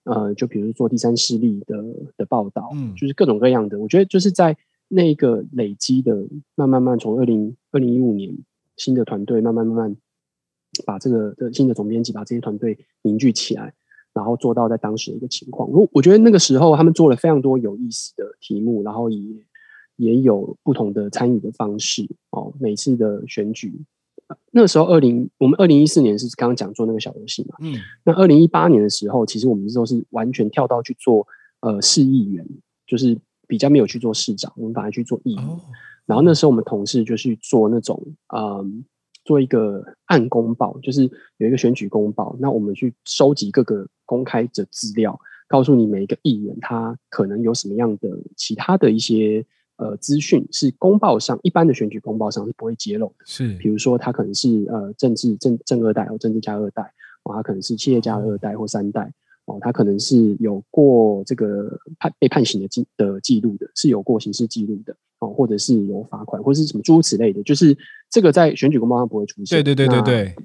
[0.04, 1.82] 呃，就比如做第三势力的
[2.18, 3.78] 的报道，嗯，就是各种各样的。
[3.78, 4.54] 我觉得就是在
[4.88, 6.14] 那个累积的，
[6.54, 8.36] 慢慢慢从二零二零一五年
[8.76, 9.96] 新的团队慢慢慢慢
[10.84, 13.72] 把这个的新的总编辑把这些团队凝聚起来。
[14.14, 19.18] 然后做到在当时的一个情况，我我觉得那个时候他们做了非常多有意思的题目，然后也
[19.96, 22.52] 也有不同的参与的方式哦。
[22.60, 23.72] 每次的选举，
[24.50, 31.26] 那个时候二零我们二零一四年是刚刚讲做那个小游戏嘛，嗯，那二零一八年的时候，其实我们都是完全跳到去做
[31.60, 32.46] 呃市议员，
[32.86, 35.44] 就是比较没有去做市长，我们反而去做议员。
[35.44, 35.58] 哦、
[36.04, 37.98] 然后那时候我们同事就去做那种
[38.36, 38.84] 嗯。
[39.24, 49.44] 做一个暗公报，就是有一个选举公报，那我们去收集各个公开的资料，告诉你每一个议员他可能有什么样的其他的一些
[49.76, 53.24] 呃资讯，是公报上一般的选举公报上是不会揭露的。
[53.24, 56.82] 是，比如说他可能是呃政治政政二代或政治家二代，
[57.24, 59.12] 哦，他可能是企业家二代或三代。
[59.46, 67.76] 哦，他可能是有过这个判被判刑的记的记录的，是有过刑事记录的哦，或者是有罚款，或者是什么诸如此类的，就是
[68.08, 69.56] 这个在选举公报上不会出现。
[69.56, 70.36] 对对对对对。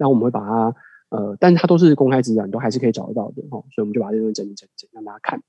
[0.00, 0.74] 那我们会把它
[1.10, 5.42] 呃，但是它都是公开资料，你都还是可以找得到的哦，所以我们就把这东西整理整整让大家看。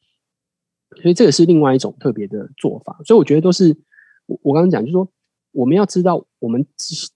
[1.02, 3.00] 所以这个是另外一种特别的做法。
[3.06, 3.78] 所以我觉得都是
[4.26, 5.10] 我我刚刚讲，就是说
[5.54, 6.66] 我们要知道，我们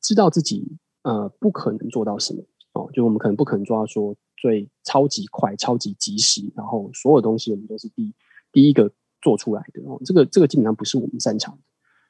[0.01, 2.41] 知道自己呃不可能做到什么
[2.71, 4.15] 哦，就我们可能不可能做到说。
[4.43, 8.13] 最超级快、超级及时，然后所有东西我们都是第
[8.51, 9.97] 第一个做出来的哦。
[10.03, 11.61] 这个这个基本上不是我们擅长的。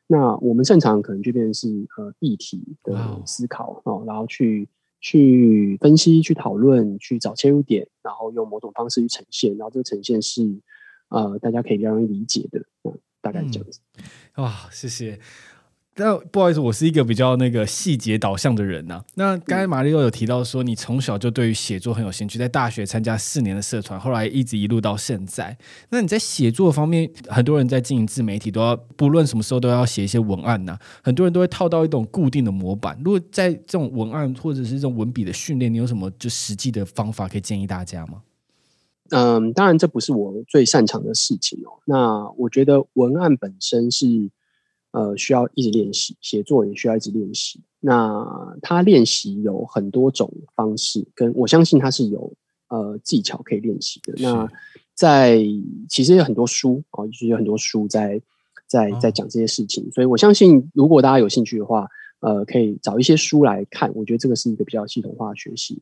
[0.08, 4.68] 那我们擅长可能就变成是呃议题的思考哦然后去
[5.00, 10.42] 去分析、去讨论、去找切入点，然后用某种方式去呈现，然后这个呈现是
[11.10, 12.66] 呃大家可以比较容易理解的。
[12.82, 13.80] 嗯，大概是这样子。
[14.38, 15.20] 哇、嗯，谢谢。
[15.96, 19.06] 但不好意思，我是一个比较那个细节导向的人呐、啊。
[19.14, 25.56] 那刚才马里欧有提到说，你从小就对于写作很有兴趣，在大学参加四年的社团，后来一直一路到现在。
[25.90, 30.80] 那你在写作方面，很多人在经营自媒体都要，不论什么时候都要写一些文案呐、啊。
[31.04, 33.00] 很多人都会套到一种固定的模板。
[33.06, 38.24] 如果在这种文案或者是这种文笔的训练，你有什么就实际的方法可以建议大家吗？
[39.12, 41.78] 嗯，当然这不是我最擅长的事情哦。
[41.86, 44.32] 那我觉得文案本身是。
[44.94, 47.60] 呃，需要一直练习，写作也需要一直练习。
[47.80, 52.32] 那他练习有很多种方式，跟我相信他是有
[52.70, 54.14] 呃技巧可以练习的。
[54.20, 54.48] 那
[54.94, 55.44] 在
[55.90, 58.22] 其实有很多书哦，就是有很多书在
[58.68, 59.84] 在在讲这些事情。
[59.84, 61.88] 哦、所以我相信，如果大家有兴趣的话，
[62.20, 63.92] 呃，可以找一些书来看。
[63.96, 65.82] 我觉得这个是一个比较系统化的学习。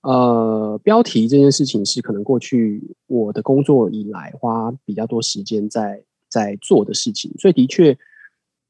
[0.00, 7.94] 呃，标题这件事情是可能过去我的工作以来花比较多时间在在做的事情，所以的确。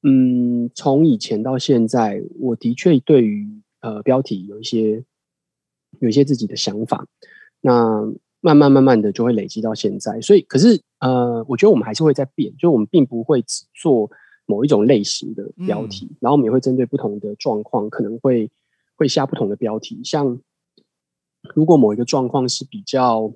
[0.08, 3.44] 嗯，从以前到现在，我的确对于
[3.80, 5.02] 呃标题有一些
[5.98, 7.04] 有一些自己的想法。
[7.60, 8.02] 那
[8.40, 10.20] 慢慢慢慢的就会累积到现在。
[10.20, 14.08] 所以，可是呃，我觉得我们还是会在变，就我们并不会只做
[14.46, 18.48] 某一种类型的标题，嗯、然后我们也会针对不同的状况，可能会
[18.94, 20.00] 会下不同的标题。
[20.04, 20.38] 像
[21.52, 23.34] 如果某一个状况是比较。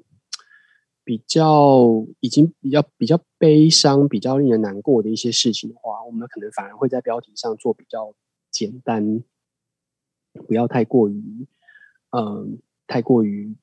[1.05, 8.15] 比较已经比较比较悲伤、比较令人难过的一些事情的话，我们可能反而会在标题上做比较
[8.51, 9.23] 简单，
[10.47, 11.47] 不要太过于
[12.11, 12.49] 嗯、呃、
[12.87, 13.55] 太过于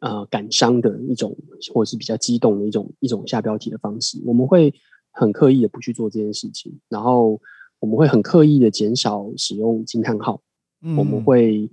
[0.00, 1.36] 呃感伤的一种，
[1.74, 4.22] 或者是比较激动的一种一种下标题的方式。
[4.24, 4.72] 我们会
[5.10, 7.40] 很刻意的不去做这件事情，然后
[7.80, 10.40] 我们会很刻意的减少使用惊叹号，
[10.80, 11.70] 嗯、我们会。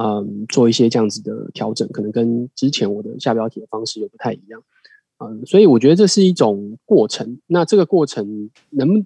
[0.00, 4.62] 嗯，做一些这样子的调整，可能跟之前我的下标题的方式又不太一样。
[5.18, 7.40] 嗯，所以我觉得这是一种过程。
[7.48, 9.04] 那这个过程能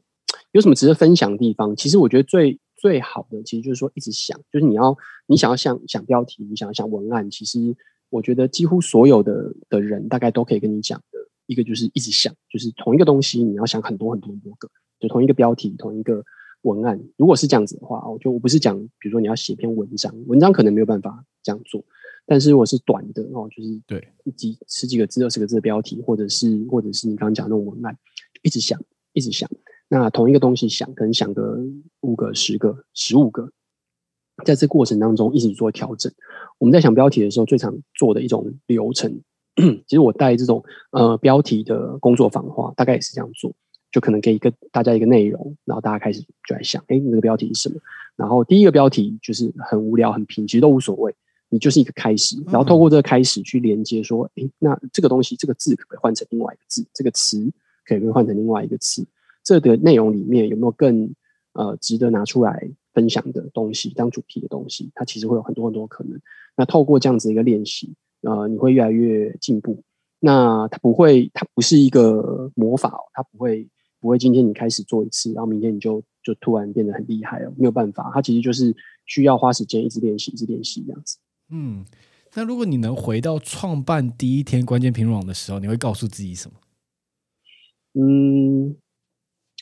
[0.50, 1.74] 有什么值得分享的地方？
[1.74, 4.94] 其实我觉得最最好的，其实就是说一直想，就是你要
[5.26, 7.74] 你想要想想标题，你想要想文案，其实
[8.11, 14.68] 我觉得几乎所有的的人大概都可以跟你讲的一个就是一直想，就是同一个东西你要想很多很多很多个，
[15.00, 16.22] 就同一个标题，同一个。
[16.62, 21.84] 文案如果是这样子的话，我就我不是讲，比如说你要写篇文章，文章可能没有办法这样做，
[22.26, 27.97] 但是如果是短的哦，就是对几十几个字、二十个字的标题，或者是或者是你刚刚讲的那种文案，
[28.43, 28.80] 一直想，
[29.12, 29.51] 一直想，
[29.89, 31.59] 那同一个东西想，可能想个
[32.01, 33.51] 五个、十个、十五个，
[34.45, 36.12] 在这过程当中一直做调整。
[36.59, 39.20] 我们在想标题的时候，最常做的一种流程，
[39.57, 40.62] 其实我带这种
[40.93, 43.53] 呃标题的工作坊的话，大概也是这样做。
[43.93, 47.76] 就可能给一个大家一个内容，然后大家开始就来想，哎，那个标题是什么？
[48.16, 51.14] 然后第一个标题就是很无聊、很平，其实都无所谓，
[51.51, 56.84] 你就是一个开始，然后透过这个开始去连接，说，哎，那这个东西，这个字可不可以换成另外一个字？
[56.93, 57.38] 这个词
[57.84, 59.07] 可以不可以换成另外一个词？
[59.45, 61.12] 这个内容里面有没有更
[61.53, 66.20] 呃值得拿出来分享的东西，当主题的东西，它其实会有很多很多可能。
[66.57, 69.82] 那透过这样子一个练习，呃，你会越来越进步。
[70.20, 73.66] 那它不会，它不是一个魔法，哦它不会，
[74.03, 78.11] 不会今天你开始做一次，然后明天你就就突然变得很厉害了，没有办法。
[78.12, 78.74] 它其实就是
[79.07, 81.18] 需要花时间，一直练习，一直练习这样子。
[81.50, 81.84] 嗯，
[82.34, 86.57] 那如果你能回到创办第一天关键评论网的时候，你会告诉自己什么？
[87.94, 88.74] 嗯，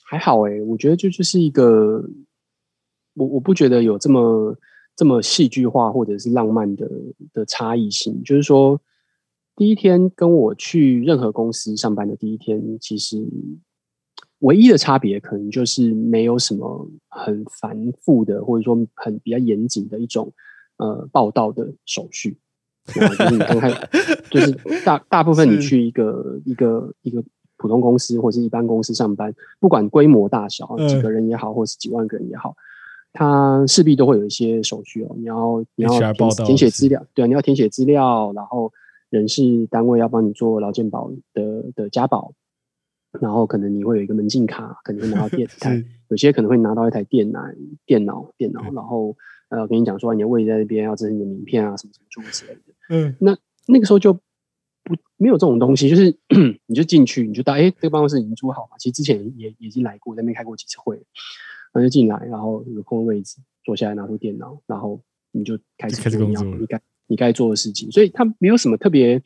[0.05, 2.03] 还好哎，我觉得这就是一个，
[3.13, 4.57] 我我不觉得有这么
[4.97, 6.89] 这么戏剧化或者是浪漫的
[7.35, 8.23] 的差异性。
[8.25, 8.81] 就是说，
[9.55, 13.19] 第一天跟我去任何公司上班的第一天，其实
[14.41, 20.31] 唯一的差别可能就是没有什么很繁复的，或者说很比较严谨的一种
[20.77, 22.37] 呃报道的手续。
[22.87, 23.73] 就是你看看，
[24.31, 24.53] 就是
[24.85, 27.25] 大大部分你去一个一个一个。
[27.63, 32.57] 普通公司或者是一般公司上班，不管规模大小，几个人也好，或是几万个人也好，
[33.13, 35.15] 他势必都会有一些手续哦。
[35.19, 35.91] 你要你要
[36.47, 38.73] 填写资料，对，你要填写资料，然后
[39.11, 42.33] 人事单位要帮你做劳健保的的加保，
[43.21, 47.41] 然后可能你会有一个门禁卡，可能会拿到电 台，有些可能会拿到一台电脑、
[47.87, 49.17] 电脑、电脑，然后
[49.49, 52.61] 呃跟你讲说你的位置在那边，要这是你的名片啊什么什么诸如此类的。
[52.91, 53.37] 嗯，那
[53.67, 54.19] 那个时候就。
[54.83, 56.17] 不，没有这种东西，就是
[56.65, 58.71] 你就进去，你就到，哎，这个办公室已经租好了。
[58.79, 64.99] 其实之前也也已经来过，在那边开过几次会，然后就进来，然后有空的位置坐下来，拿出电脑，然后
[65.33, 67.91] 你就开始做你要你该你该做的事情。
[67.93, 69.23] 所以它没有什么特别，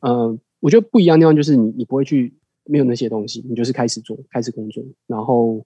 [0.00, 2.34] 呃，我觉得不一样的地方就是你你不会去
[2.64, 5.64] 没有那些东西，你就是开始做，开始工作，然后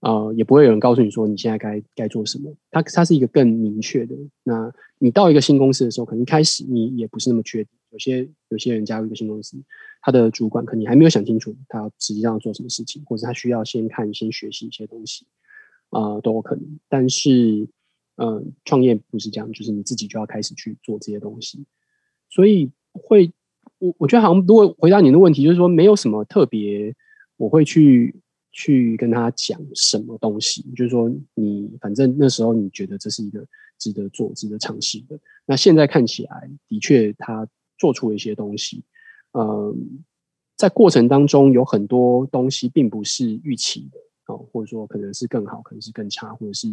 [0.00, 2.54] 呃也不会有人告诉你说你现在该该做什么。
[2.70, 4.14] 它它是一个更明确的。
[4.42, 7.70] 那你到一个新公司的时候，可能一开始你也不是那么确定。
[7.90, 9.56] 有些有些人加入一个新公司，
[10.02, 15.24] 他的主管可能还没有想清楚，他实际上要做什么事情，或者他需要先看、先学习一些东西，
[15.90, 16.80] 啊、都有可能。
[16.88, 17.68] 但是，
[18.16, 21.64] 嗯、呃，创业不是这样，就是你自己就要开始去做这些东西。
[22.28, 23.32] 所以会，
[23.86, 26.94] 我我觉得好像如果回答你的问题，就是说没有什么特别，
[27.36, 28.14] 我会去
[28.52, 33.44] 去跟他讲什么东西，就是说你反正那时候你觉得这是一个
[33.78, 37.46] 值得做、值得尝试的，那现在看起来的确他。
[37.76, 38.84] 做出了一些东西，
[39.32, 40.04] 嗯，
[40.56, 43.98] 在过程当中有很多东西并不是预期的
[44.32, 46.68] 哦，或者说可能是更好，可能是更差，或者是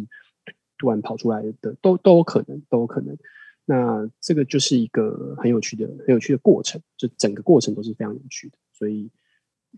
[0.78, 3.18] 突然跑出来的，都都有可能，都有可能。
[3.64, 9.10] 那这个就是一个很有趣的、很有趣的过程，就整个过程都是非常有趣的，所以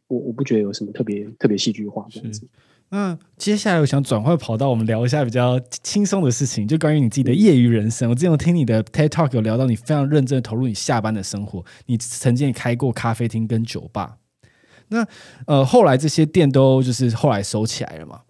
[0.08, 2.48] 我我不觉得有什么特别特别戏剧化这样子。
[2.90, 8.08] 那接下来我想转换跑道，我们聊一下比较轻松的事情，就关于你自己的业余人生。
[8.08, 14.18] 我之前有听你的 TED Talk 有聊到你非常认真投入你下班的生活，你曾经也开过咖啡厅跟酒吧。
[14.88, 15.06] 那
[15.46, 18.20] 呃后来这些店都就是后来收起来了嘛？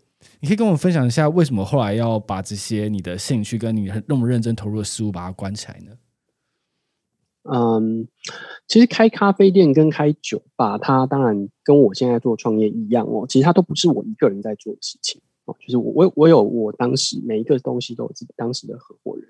[0.45, 5.97] 你可以跟我们分享一下为什么后来要把这些你的兴趣跟你那么认真投入的事物把它关起来呢？
[7.45, 8.07] 嗯，
[8.69, 13.25] 其实开咖啡店跟开酒吧，它当然跟我现在做创业一样哦。
[13.27, 19.27] 其实它都不是我一个人在做的事情哦，就是我我我有我当时每一个东西都有自己当时的合伙人。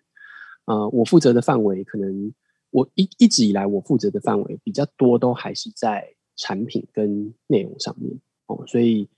[0.65, 2.35] 呃，我负责的范围可能
[2.71, 8.65] 我一一直以来我负责的范围比较多，都还是在产品跟内容上面哦。
[8.67, 9.09] 所以，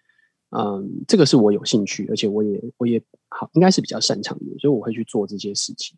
[0.51, 5.97] 嗯，这个是我有兴趣，而且我也我也好应该是比较擅长的，所以我会去做这些事情。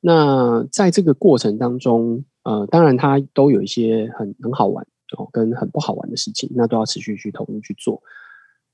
[0.00, 4.84] 那在这个过程当中，呃，当然它都有一些很很好玩
[5.16, 8.02] 哦，跟很不好玩的事情，那都要持续去投入去做。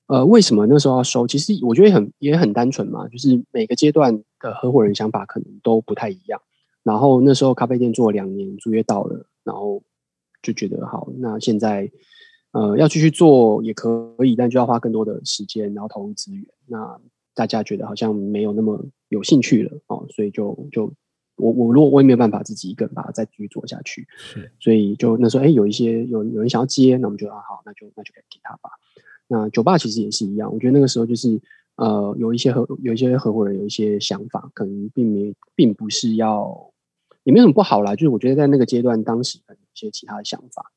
[0.07, 1.26] 呃，为什么那时候要收？
[1.26, 6.40] 其实我觉得很也很单纯嘛，就是每个阶段的合伙人想法可能都不太一样。
[6.82, 9.82] 然后那时候咖啡店做了两年，租约到了，然后
[10.42, 11.90] 就觉得好，那现在
[12.59, 16.44] 呃要继续做也可以，但就要花更多的时间，然后投入资源。
[16.66, 16.98] 那
[17.34, 20.92] 大家觉得好像没有那么有兴趣了哦，所以就就。
[21.40, 28.70] 我我如果我也没有办法自己一个人把它再继续做下去，是，所以就那时候哎，有一些有有人想要接，那我们就啊好，那就那就给他吧。
[29.28, 31.40] 那酒吧其实也是一样，我觉得那个时候就是
[31.76, 36.72] 呃有一些合有一些合伙人有一些想法，可能并没并不是要
[37.22, 40.72] 也没什么不好啦，就是我觉得在那个阶段，当时可能有一些其他的想法，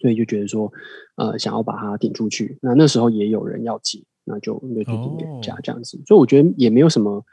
[0.00, 0.72] 所以就觉得说
[1.16, 2.58] 呃想要把它顶出去。
[2.60, 6.00] 那那时候也有人要接，那就就决定给人家这样子。
[6.06, 7.24] 所以我觉得也没有什么。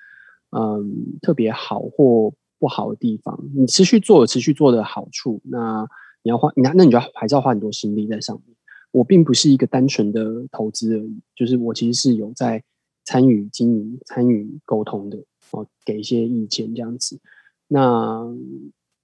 [0.51, 5.85] 嗯，特别好或不好的地方，你持续做，持续做的好处，那
[6.23, 8.55] 你要花，那那你就还是要花很多心力在上面。
[8.91, 12.63] 我并不是一个单纯的投资而已，就是我其实是有在
[13.03, 15.17] 参与经营、参与沟通的
[15.51, 17.19] 哦，给一些意见这样子。
[17.67, 18.25] 那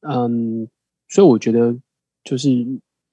[0.08, 0.70] 嗯，
[1.10, 1.76] 所以我觉得
[2.24, 2.50] 就是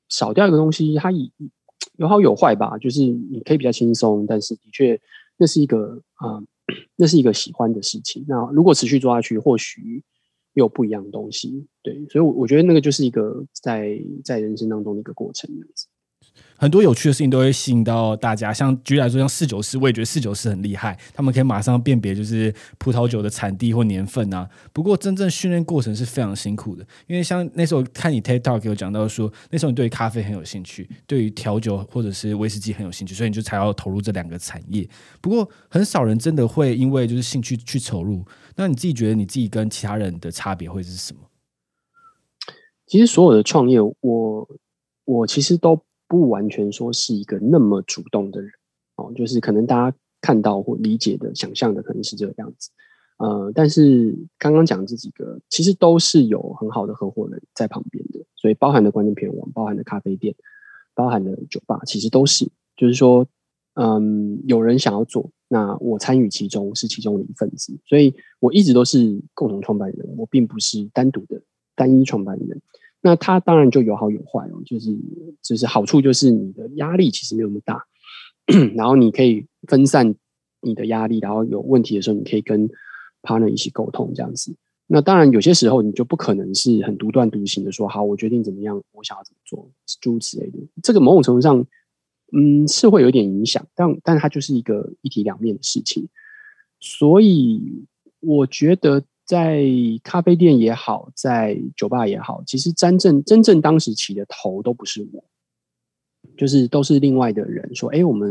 [0.09, 1.11] 少掉一个东西，它
[1.99, 2.79] 有好有坏吧。
[2.79, 5.01] 就是你可以比较轻松，但是的确
[5.37, 6.43] 那是一个啊。
[6.97, 8.27] 那是一个喜欢的事情。
[8.29, 10.05] 那如果持续做下去，或许
[10.53, 11.67] 有不一样的东西。
[11.83, 15.88] 对，所以，我我觉得那个就是一个在在人生当中的一个过程，这样子。
[16.61, 24.51] 很多有趣的事情都会吸引到大家，像举例来说，像四九师，我也觉得四九师很厉害，他们可以马上辨别就是葡萄酒的产地或年份啊。
[24.73, 34.89] 不过，真正训练过程是非常辛苦的，因为像那时候看你 TikTok 有讲到说，那时候你对于咖啡很有兴趣，对于调酒或者是威士忌很有兴趣，所以你就才要投入这两个产业。
[35.21, 38.27] 不过，很少人真的会因为就是兴趣去投入。
[38.57, 41.21] 那你自己觉得你自己跟其他人的差别会是什么？
[42.85, 44.49] 其实，所有的创业，我
[45.05, 45.81] 我其实都。
[46.09, 48.51] 不完全说是一个那么主动的人。
[48.97, 52.69] 哦，就是可能大家看到或理解的、想象的可能是这个样子，
[53.19, 60.35] 呃，但是刚刚讲这几个其实都是有很好的合伙人在旁边的，所以包含的观念片网、包含的咖啡店、
[60.95, 63.25] 包含的酒吧，其实都是，就是说，
[63.75, 71.41] 嗯，有人想要做，那我参与其中是其中的一份子，所以我一直都是共同创办人，我并不是单独的
[71.77, 72.61] 单一创办人。
[73.01, 74.91] 那它当然就有好有坏哦，就是
[75.41, 77.85] 就是好处就是你的压力其实没有那么大，
[78.75, 80.15] 然后你可以分散
[80.61, 82.69] 你的压力，然后有问题的时候你可以跟
[83.23, 84.55] partner 一起沟通这样子。
[84.89, 89.71] 那当然有些时候你就不可能是很独断独行的说好，我决定怎么样，我想要怎么做，
[90.01, 90.59] 诸如此类的。
[90.83, 91.65] 这个某种程度上，
[92.33, 96.09] 嗯，是会有点影响，但但它就是一个一体两面的事情。
[96.81, 97.87] 所以
[98.19, 99.05] 我觉得。
[99.29, 99.63] 在
[100.03, 105.23] 咖啡店也好，在酒吧也好，其实真正真正当时起的头都不是我，
[106.35, 108.31] 就是都是另外的人说：“哎，我们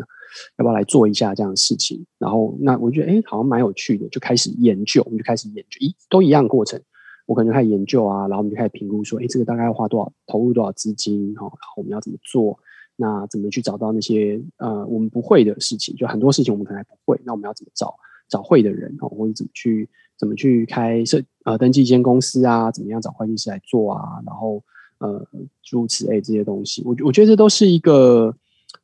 [0.58, 6.82] 要不要来做一下这样的事情？”然后那我觉得哎，好像蛮有趣的，就开始研究，我们就开始研究，咦都一样过程。
[7.28, 11.32] 我可能开始研究啊，然后我们就开始评估说：“哎，这个大概要花多少，投入多少资金？
[11.36, 12.58] 然后我们要怎么做？
[12.96, 15.96] 那怎么去找到那些呃我们不会的事情？
[15.96, 17.94] 就很多事情我们可能还不会，那我们要怎么找
[18.28, 18.98] 找会的人？
[19.00, 19.88] 哦，或者怎么去？”
[20.18, 22.72] 怎么去开设呃登记一间公司啊？
[22.72, 24.22] 怎么样找会计师来做啊？
[24.26, 24.64] 然后
[24.98, 25.26] 呃
[25.64, 28.36] 诸如此类这些东西，我我觉得这都是一个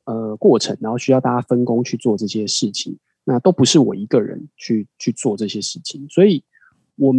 [0.06, 2.98] 呃过程，然后需要大家分工去做这些事情。
[3.26, 6.44] 那都不是我一个人去去做这些事情，所以
[6.98, 7.14] 我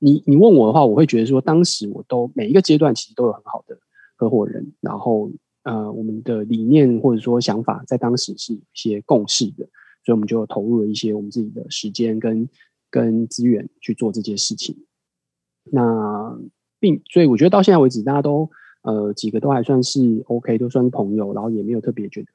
[0.00, 3.78] 你你问我的话，我会觉得说，当时我都每一个阶段其实都有很好的
[4.16, 5.30] 合伙人，然后
[5.62, 9.64] 呃我们的理念或者说想法在当时是有一些共识的，
[10.04, 12.48] 所以我们就投入了一些我们自己的时间跟。
[12.92, 14.76] 跟资源去做这件事情，
[15.70, 16.38] 那
[16.78, 18.48] 并所以我觉得到现在为止，大家都
[18.82, 22.28] 呃几个都还算是 OK，都算是朋友，然后也没有特别觉得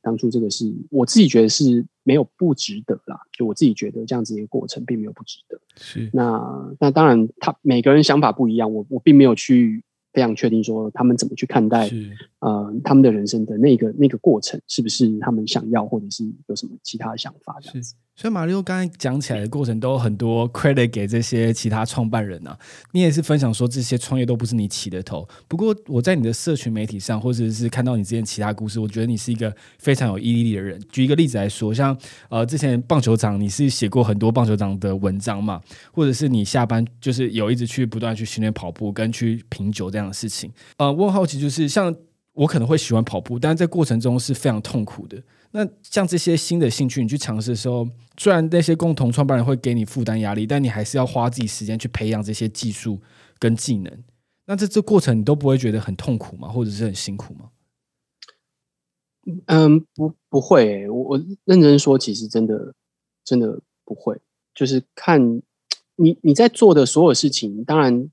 [0.00, 5.60] 当初这个是我自己觉得是没有不值得啦，就我自己觉得这样子一个过程并没有不值得。
[5.76, 11.90] 是那那当然，他每个人想法不一样，我我并没有去非常确定说他们怎么去看待
[12.38, 17.96] 呃他们的人生的那个那个过程是不是他们想要，或者是有什么其他的想法这样子。
[18.16, 22.56] 所以马六刚才讲起来的过程都有很多 credit 给这些其他创办人啊，
[22.92, 25.28] 你也是分享说这些创业都不是你起的头。
[25.48, 30.80] 不过我在你的社群媒体上，或者是看到你之前其他故事，我觉得你是一个非常有毅力的人。
[30.92, 31.96] 举一个例子来说，像
[32.28, 35.60] 呃之前棒球场，你是写过很多棒球场的文章嘛，
[35.92, 40.48] 或者是你下班就是有一直去不断去训练跑步跟去品酒这样的事情。
[40.76, 41.92] 呃，我很好奇就是像
[42.32, 45.20] 我可能会喜欢跑步，但是在过程中是非常痛苦的。
[45.56, 47.88] 那像这些新的兴趣，你去尝试的时候，
[48.18, 53.00] 虽然那些共同创办人会给你负担压力，但你还是要花自己时间去培养这些技术
[53.38, 54.04] 跟技能。
[54.46, 56.48] 那这这过程你都不会觉得很痛苦吗？
[56.48, 57.50] 或者是很辛苦吗？
[59.46, 60.90] 嗯，不，不会。
[60.90, 62.74] 我我认真说，其实真的
[63.24, 64.20] 真的不会。
[64.56, 65.40] 就是看
[65.94, 68.10] 你你在做的所有事情，当然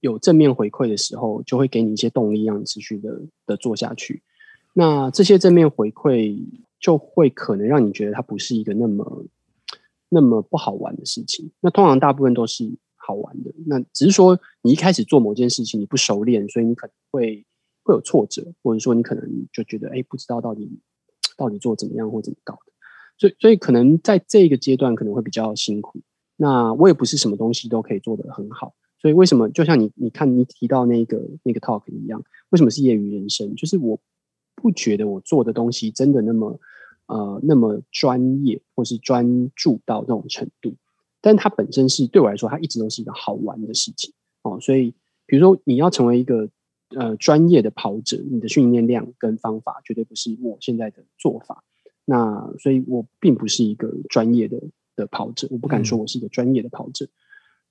[0.00, 4.22] 有正面回馈的时候，就会给你一些动力，让你持续的的做下去。
[4.72, 6.42] 那这些正面回馈。
[6.80, 9.26] 就会可能让你觉得它不是一个那么
[10.08, 11.50] 那么不好玩的事情。
[11.60, 13.52] 那通常大部分都是好玩的。
[13.66, 17.46] 那只是说你一开始做某件事情你不熟练，所以你可能会
[17.82, 20.80] 会有挫折，或者说你可能就觉得哎，不知道到底
[21.36, 22.72] 到底做怎么样或怎么搞的。
[23.18, 26.00] 所以所以可能在这个阶段可能会比较辛苦。
[26.36, 28.74] 那我也不是什么东西都可以做得很好。
[28.98, 33.54] 所以为什么就像你你看你提到那个那个 talk 一样，为什么是业余人生？
[33.54, 34.00] 就是我。
[34.60, 36.60] 不觉得我做的东西真的那么
[37.06, 40.74] 呃那么专业，或是专注到这种程度，
[41.20, 44.60] 但它本身是对我来说，它一直都是一个好玩的事情哦。
[44.60, 44.94] 所以，
[45.26, 46.48] 比如说你要成为一个
[46.90, 51.64] 呃专业的跑者，你的训练量跟方法绝对不是我现在的做法。
[52.04, 54.60] 那所以我并不是一个专业的
[54.96, 57.06] 的跑者，我不敢说我是一个专业的跑者，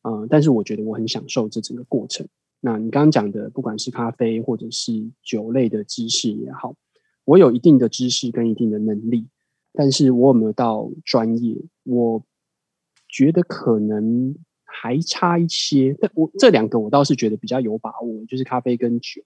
[0.04, 2.28] 嗯、呃，但是我觉得我很享受这整个过程。
[2.62, 6.76] 那你刚刚讲的，不管是咖啡或者是酒类的知识也好，
[7.24, 9.28] 我有一定的知识跟一定的能力，
[9.74, 11.55] 但是我有没有到专业？
[11.84, 12.22] 我
[13.07, 14.36] 觉得可能
[14.66, 15.95] 还差一些。
[16.01, 19.22] 但我这两个我倒是觉得比较有把握，就是咖啡跟酒，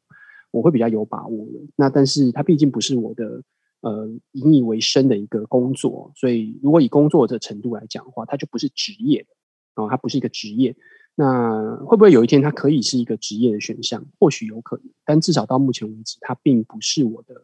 [0.51, 1.59] 我会比较有把握的。
[1.75, 3.41] 那但是它毕竟不是我的
[3.81, 10.75] 呃引以为生的一个工作，所以如果以工作的程度来讲的话，它就不是职业的啊，它不是一个职业。
[11.15, 14.03] 那会不会有一天它可以是一个职业的选项？
[14.19, 17.41] 或许有可能，但至少到目前为止，它并不是我的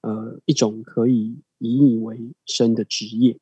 [0.00, 3.38] 呃一种可以以你为生的职业。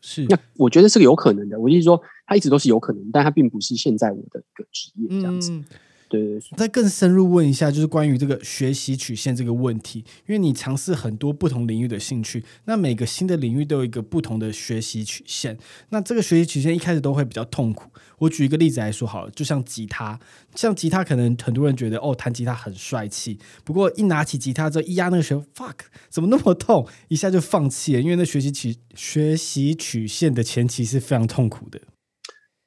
[0.00, 1.58] 是，那我觉得是个有可能的。
[1.58, 5.50] 我就是说，它一直都是有可能，但它并不是现在我的一个职业这样子。
[5.50, 5.64] 嗯
[6.08, 15.58] 对，对，再更深入问一下，就是关于这个学习曲线这个问题，因为你尝试很多不同领域的兴趣，那每个新的领域都有一个不同的学习曲线。
[15.90, 17.90] 那这个学习曲线一开始都会比较痛苦。
[18.18, 20.18] 我举一个例子来说好了，就像吉他，
[20.54, 25.74] 像吉他可能很多人觉得哦，弹吉他很帅气，不过一拿起吉他之后一压那个弦，fuck，
[26.08, 26.86] 怎么那么痛？
[27.08, 31.80] 一下就放弃了，因为那学习曲学习曲线的前期是非常痛苦的。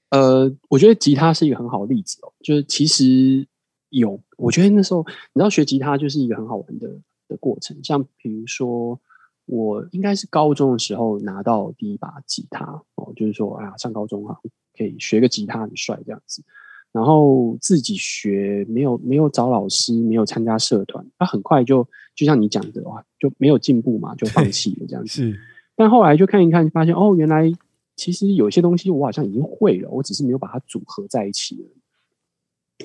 [0.09, 2.33] 呃，我觉得吉他是一个很好的例子哦。
[2.41, 3.45] 就是其实
[3.89, 6.89] 有，我觉得那时候你知道学吉他就是一个很好玩的
[7.27, 7.77] 的过程。
[7.83, 8.99] 像比如说，
[9.45, 14.39] 我应该是高中的时候拿到第一把吉他哦，就是说，哎呀，上高中哈，
[14.75, 16.43] 可以学个吉他很帅这样子。
[16.91, 25.11] 然后自己学，没有没有找老师，没有参加社团，他很快就就像你讲的哇，就没有进步嘛，就放弃了这样子。
[25.11, 25.39] 是，
[25.75, 27.53] 但后来就看一看，发现哦，原来。
[27.99, 31.67] 其实有些东西我好像已经会了，我只是没有把它组合在一起了。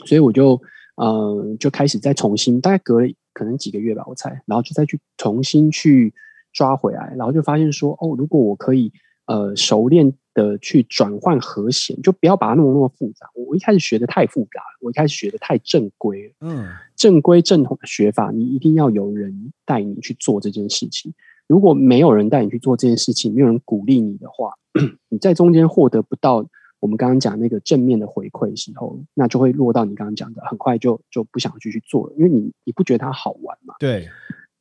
[0.05, 0.61] 所以我就
[0.97, 6.13] 呃就开始再重新，大概隔了可能几个月吧，我猜，然后就再去重新去
[6.53, 8.93] 抓回来，然后就发现说，哦，如果我可以
[9.27, 13.31] 呃熟练的去转换和弦，就不要把它弄那么复杂。
[13.35, 16.35] 我一开始学的太复杂了，我一开始学的太正规了。
[16.41, 21.15] 嗯，正规正统的学法，你一定要有人带你去做这件事情。
[21.47, 24.55] 如果没有人带你去做这件事情，没有人鼓励你的话，
[25.09, 26.45] 你在中间获得不到
[26.81, 33.75] 我们刚刚讲那个正面的回馈的时候，那就会落到你刚刚讲的，很快就就不想继续做了，因为你你不觉得它好玩嘛？
[33.79, 34.09] 对。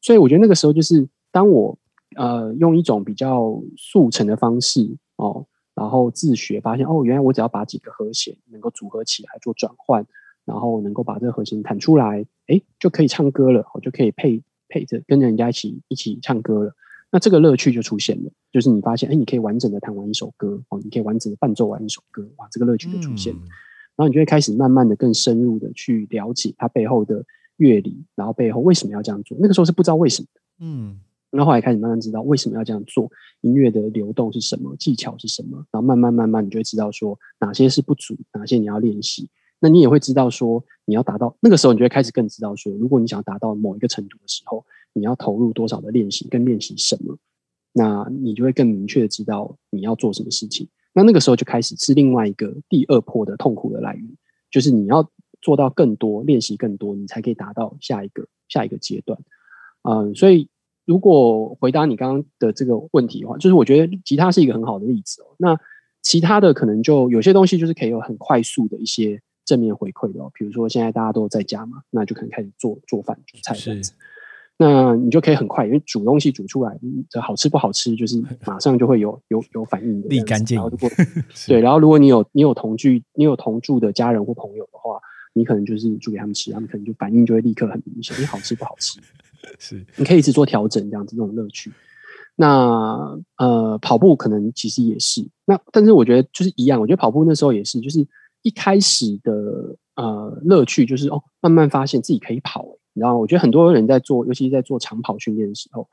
[0.02, 1.78] 所以我觉得那个时候就是当我
[2.18, 10.06] 呃用一种比较速成的方式哦，然后自学发现哦，原来我只要把几个和弦能够组合起来做转换，
[10.44, 14.42] 然后能够把这个和弦弹出来，哎，就可以唱歌了，我就可以配
[14.74, 16.76] 配着跟人家一起一起唱歌了。
[17.12, 23.40] 那这个乐趣就出现了，就是你发现，哎，你可以完整的弹完一首歌，哦，你可以完整的伴奏完一首歌，哇，这个乐趣就出现了。
[23.44, 23.50] 嗯、
[23.96, 27.24] 然后你就会开始慢慢的更深入的去了解它背后的
[27.58, 29.38] 乐理，然后背后为什么要这样做。
[29.40, 31.00] 那个时候是不知道为什么的，嗯，
[31.30, 33.08] 然后后来开始慢慢知道为什么要这样做，
[33.42, 39.30] 音乐的流动是什么，技巧是什么，然后慢慢慢慢你就会知道说哪些是不足，哪些你要练习。
[39.64, 44.64] 那你也会知道说你要达到那个时候，你就会开始更知道说，如果你想达到某一个程度的时候。
[44.96, 47.18] 你要投入多少的练习，跟练习什么，
[47.72, 50.68] 那你就会更明确的知道你要做什么事情。
[50.94, 54.08] 那那个时候就开始是另外一个第二波的痛苦的来源，
[54.52, 55.10] 就是你要
[55.42, 59.20] 做到更多，练习更多，你才可以达到下一个下一个阶段。
[59.82, 60.48] 嗯，所以
[60.86, 65.34] 如果回答你刚刚的这个问题的话，就是我觉得吉他是一个很好的例子哦。
[65.40, 65.60] 那
[66.04, 73.94] 其他的可能就有些东西就是可以有很快速的一些正面回馈的哦，比如说现在大家都在家嘛，那就可能开始做做饭煮菜这样子。
[74.56, 76.80] 那你就可以很快，因为煮东西煮出来，
[77.10, 80.62] 这好吃不好吃，就是 马上就会有有有反应的，立竿见影。
[80.62, 80.90] 然后如果
[81.48, 85.00] 对，然后如果你有你有同居、你有同住的家人或朋友的话，
[85.34, 89.00] 你可能就是煮给他们吃，他们可能就反应就会立刻很明显，你好吃不好吃？
[89.58, 91.72] 是，你可以一直做调整，这样子这种乐趣。
[92.36, 98.06] 那呃，跑步可能其实也是，那但是我觉得就是一样，我觉得跑步那时候也是，就是
[98.44, 102.78] 一开始的呃乐趣就是哦，慢慢发现自己可以跑。
[102.94, 105.90] 然后我觉得很多人在做，尤其是在做长跑训练的时候，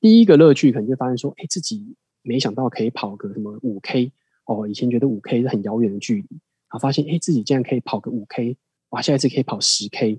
[0.00, 4.10] 第一个乐趣可能就发现说，哎，自己没想到可以跑个什么五 K
[4.46, 8.56] 哦，以前觉得五 K 是很遥远的距离，然后发现哎，自己竟然可以跑个五 K，
[8.90, 10.18] 哇，下一次可以跑十 K，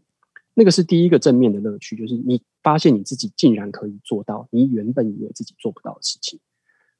[0.54, 6.40] 那个是第一个正面的乐趣，就是你发现你自己竟然可以做到你原本以为自己做不到的事情。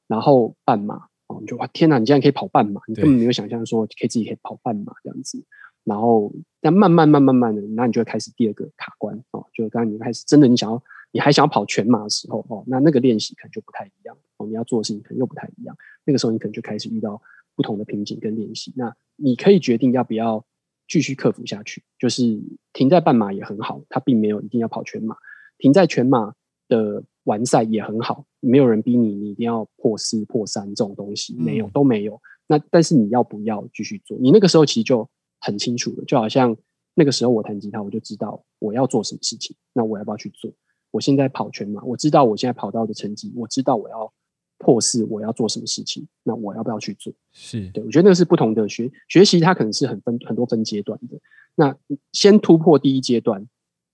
[0.08, 5.44] 然后半马哦，你就哇天哪，你竟然可以跑半马，你根本没有想象说可以自己可以跑半马这样子。
[5.84, 9.46] 然后，但慢慢、慢、慢慢的，那你就会开始第二个卡关哦。
[9.54, 14.46] 就刚刚你开始真的，你想要，你还想要跑全马的时候哦，那那个练习可能就不太一样哦。
[14.46, 15.74] 你要做的事情可能又不太一样。
[16.04, 17.20] 那个时候，你可能就开始遇到
[17.54, 18.72] 不同的瓶颈跟练习。
[18.76, 20.44] 那你可以决定要不要
[20.86, 21.82] 继续克服下去。
[21.98, 22.40] 就是
[22.74, 25.16] 停在半马也很好，它并没有一定要跑全马。
[25.56, 26.34] 停在全马
[26.70, 32.18] 的完赛也很好，没有人逼你，你一定要破四、破三这种东西没有，都没有。
[32.46, 34.16] 那但是你要不要继续做？
[34.18, 35.06] 你那个时候其实就。
[35.42, 36.54] 很清楚了，就好像
[36.92, 39.56] 那个时候我弹吉他，我就知道我要做什么事情。
[39.72, 40.52] 那我要不要去做？
[40.90, 44.12] 我现在跑圈嘛，我知道我现在跑到的成绩，我知道我要
[44.58, 47.10] 破四我要做什么事情，那我要不要去做？
[47.32, 51.18] 是对，我觉得那个是不同的学学习，它可能是很分很多分阶段的。
[51.54, 51.74] 那
[52.12, 53.48] 先突破第一阶段，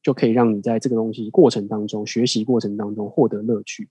[0.07, 3.89] 就可以让你在这个东西过程当中，学习过程当中获得乐趣。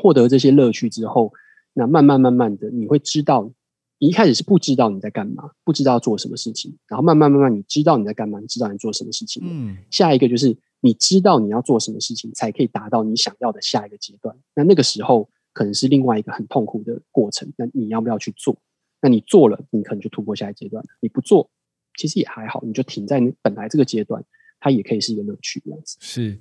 [0.00, 1.30] 获得这些乐趣之后，
[1.74, 3.52] 那慢慢慢慢的，你会知道，
[3.98, 9.42] 你一开始是不知道你在干嘛，不知道做什么事情，然后慢慢慢慢你知道你在干嘛，你知道你做什么事情。
[9.44, 14.34] 嗯，下一个就是你知道你要做什么事情，才可以达到你想要的下一个阶段。
[14.54, 17.52] 那那个时候可能是另外一个很痛苦的过程。
[17.58, 18.56] 那你要不要去做？
[19.02, 21.50] 那你做了，你可能就突破下一阶段；你不做，
[21.98, 24.24] 其实也还好，你就停在你本来这个阶段，
[24.60, 25.96] 它也可以是一个乐趣这样子。
[26.00, 26.38] 是。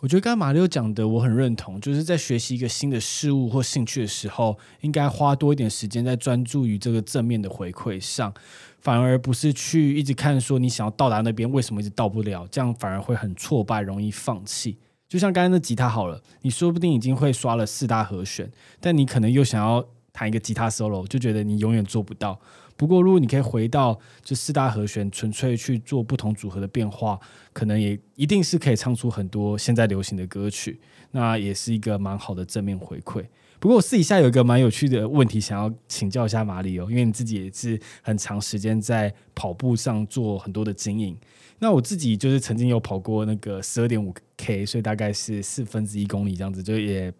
[0.00, 8.32] 我觉得刚刚马六讲的我很认同，就是在学习一个新的事物或兴趣的时候，应该花多一点时间在专注于这个正面的回馈上，
[8.78, 14.76] 反而不是去一直看说你想要到达那边为什么一直到不了，这样反而会很挫败，容易放弃。
[15.08, 22.38] 就像刚才那吉他好了，你说不定已经会刷了四大和弦，但你可能又想要弹一个吉他 solo，就觉得你永远做不到。
[22.76, 27.18] 不过，如果你可以回到这四大和弦，纯粹去做不同组合的变化，
[27.52, 30.78] 可能也一定是可以唱出很多现在流行的歌曲。
[31.12, 33.24] 那也是一个蛮好的正面回馈。
[33.58, 41.16] 不过，我私底下有一个蛮有趣的问题，想要请教一下马里欧，因为你自己也是很长时间在跑步上做很多的经营。
[41.60, 47.10] 那我自己就是曾经有跑过那个十二点五 K，所以大概是四分之一公里这样子，就也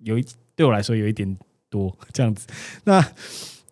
[0.00, 0.24] 有一
[0.56, 1.38] 对我来说有一点
[1.70, 2.48] 多这样子。
[2.82, 3.00] 那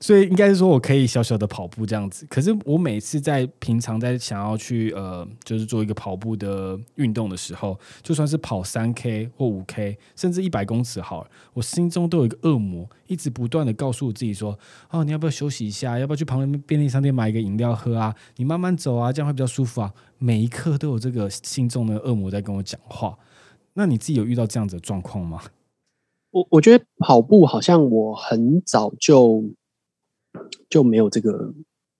[0.02, 2.26] 所以应该是说，我可以小小的跑步这样子。
[2.28, 11.24] 可是我每次在平常在想要去呃，就是做一个跑步的运动的时候，就算是跑三 K 或五 K，甚至一百公尺好，
[11.54, 14.58] 我心中都有一个恶魔，一直不断的告诉我自己说：
[14.90, 15.96] 哦，你要不要休息一下？
[15.96, 18.12] 要不要去旁边便利商店买一个饮料喝啊？
[18.38, 19.94] 你慢慢走啊，这样会比较舒服啊。
[20.18, 23.16] 每一刻都有这个心中的恶魔在跟我讲话。
[23.74, 25.40] 那你自己有遇到这样子的状况吗？
[26.32, 29.44] 我我觉得跑步好像我很早就。
[30.68, 31.54] 就没有这个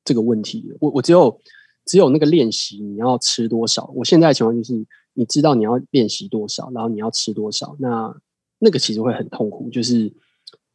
[0.04, 0.72] 这个问题。
[0.80, 1.40] 我我只有
[1.84, 3.92] 只有那个练习，你要吃多少？
[3.94, 7.76] 我现在的情况就是，你知道你要练习多少，然后你要吃多少。
[7.78, 8.14] 那
[8.58, 10.12] 那个其实会很痛苦，就是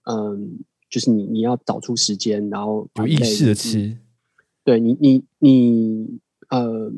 [0.03, 3.97] 嗯，就是你你要找出时间，然后有意识的吃。
[4.63, 6.91] 对你你你呃，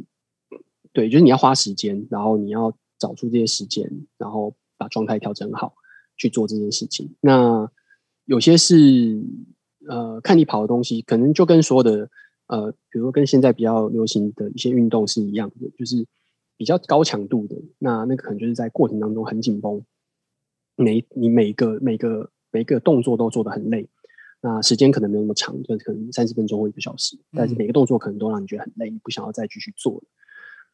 [0.92, 5.74] 对，就是你要花时间，然后你要找出这些时间，然后把状态调整好
[6.18, 7.16] 去做这件事情。
[7.22, 7.72] 那
[8.26, 9.24] 有些是。
[9.90, 12.10] 呃，看你跑的东西，可能就跟所有的
[12.46, 16.06] 呃，比如说跟现在比较流行的一些运动是一样的，就是
[16.58, 17.56] 比较高强度的。
[17.80, 19.82] 那那个可能就是在过程当中很紧绷，
[20.76, 23.88] 每你每个每个每个动作都做得很累。
[24.42, 30.04] 那时间可能没有那么长，就可能三十分钟或一个小时，但是每个动作可能都让你觉得很累，你不想要再继续做了。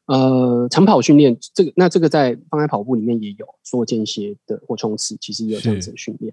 [0.07, 6.31] 呃，长跑训练这个，那这个在放在跑步里面也有，做间歇的或冲刺，其实也有这样子的训练。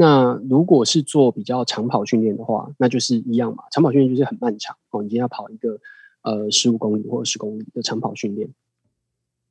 [0.00, 3.64] 那如果是做比较长跑训练的话，那就是一样嘛。
[3.72, 5.80] 长跑训练就是很漫长哦，你今天要跑一个
[6.22, 8.48] 呃十五公里或者十公里的长跑训练，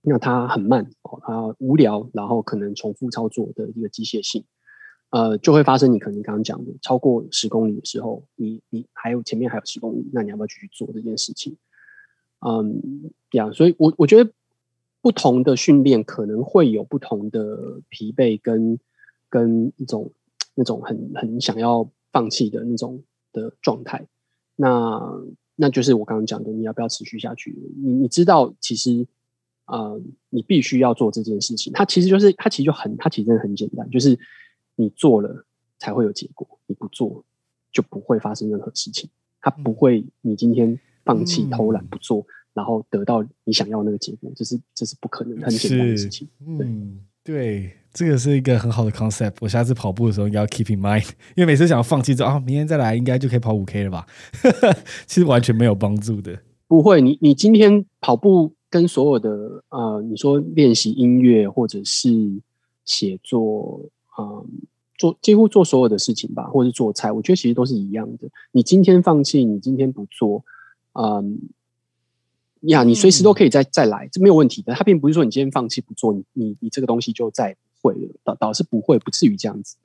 [0.04, 4.46] 那它很慢哦，它无聊，然后可能重复操作的一个机械性，
[5.10, 11.58] 呃，就会发生你可能刚刚讲的超过十公里的时候，你你还有前面还有十公里，那你要不要继续做这件事情？
[12.40, 14.32] 嗯，这样，所以我我觉得
[15.02, 18.80] 不同的训练可能会有不同的疲惫跟
[19.30, 20.10] 跟一种。
[20.60, 24.08] 那种很很想要放弃的那种的状态，
[24.56, 25.00] 那
[25.56, 27.56] 那就是我刚刚讲的，你要不要持续下去？
[27.78, 29.06] 你你知道，其实
[29.66, 31.72] 啊、呃，你必须要做这件事情。
[31.74, 34.18] 它其实就是，它其实就很，它其实真的很简单，就是
[34.76, 35.46] 你做了
[35.78, 37.24] 才会有结果，你不做
[37.72, 39.08] 就不会发生任何事情。
[39.40, 46.28] 它不会，你今天放弃、偷懒不做，然后得到你想要那个结果，这是这是不可能，很简单的事情。
[46.58, 46.66] 对。
[46.66, 49.34] 嗯对，这个是一个很好的 concept。
[49.42, 51.04] 我下次跑步的时候应该要 keep in mind，
[51.36, 54.06] 因为每次想要放弃之后啊，明天再来应该就可以跑五 K 了吧？
[55.08, 56.40] 其实完全没有帮助的。
[56.68, 62.40] 不会，你你今天跑步跟所有的呃，你说练习音乐或者是
[62.86, 64.46] 写作啊、呃，
[65.00, 68.30] 做几乎做所有的事情吧，或者是做菜，我觉得其实都是一样的。
[68.52, 70.46] 你今天放弃，你今天不做，
[70.94, 71.26] 嗯、呃。
[72.62, 74.74] 呀，你随时都可以再再来，这没有问题的。
[74.74, 79.78] 它并不是说你今天放弃不做，你你你这个东西就再不会了，导导是不会，不至于这样子。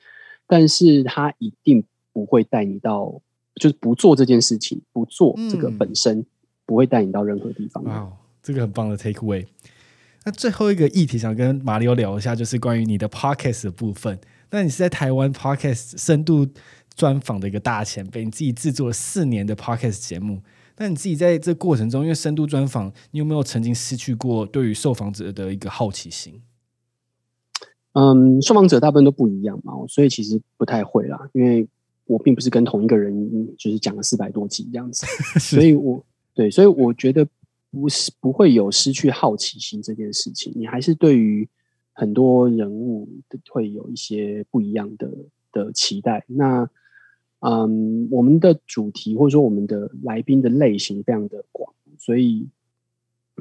[0.47, 3.21] 但是他一定不会带你到，
[3.55, 6.27] 就是不做这件事情，不做这个本身
[6.67, 7.83] 不会带你到任何地方。
[7.85, 9.47] 哇，这个很棒的 take away。
[10.25, 14.19] 那最后一个议题想跟马里奥聊一下，就是关于你的 podcast 的部分。
[14.51, 16.47] 那你是在台湾 podcast 深度
[16.95, 20.43] 专访的一个大前辈，你自己制作了四年的 podcast 节目。
[20.77, 26.43] 那你自己在这过程中，因为深度专访，你有没有曾经失去过对于受访者的一个好奇心？
[27.95, 31.68] 嗯，受访者大部分都不一样嘛，所以其实不太会啦，因为
[32.07, 35.05] 我并不是跟同一个人就是讲了四百多集这样子，
[35.38, 36.03] 所以我
[36.34, 37.26] 对，所以我觉得
[37.70, 41.47] 不是不会有失去好奇心这件事情，你还是对于
[41.93, 43.07] 很多人物
[43.51, 45.11] 会有一些不一样的
[45.53, 46.24] 的期待。
[46.26, 46.66] 那
[47.40, 52.49] 嗯，我们的主题或者说我们的来宾的类型非常的广，所以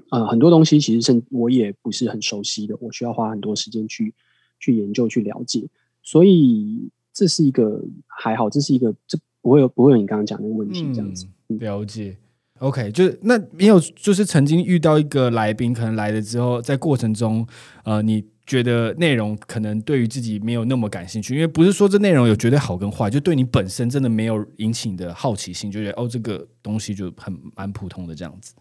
[0.10, 4.14] 呃很多东西其实是我也不是很熟悉的，我需要花很多时间去。
[4.62, 5.68] 去研究、去了解，
[6.02, 11.26] 所以这是一个还好，这是一个这不会有不会有你刚刚讲的那个问题这样子。
[11.50, 12.16] 嗯、了解
[12.60, 17.46] ，OK，就是那没有，就是曾经遇到一个来宾，可能来了之后，在过程中，
[17.84, 28.54] 呃，你觉得内容可能对于自己没有那么感兴趣，因为不是说这内容有绝对好跟坏，就对你本身真的没有引起你的好奇心，就觉得哦，这个东西就很蛮普通的这样子。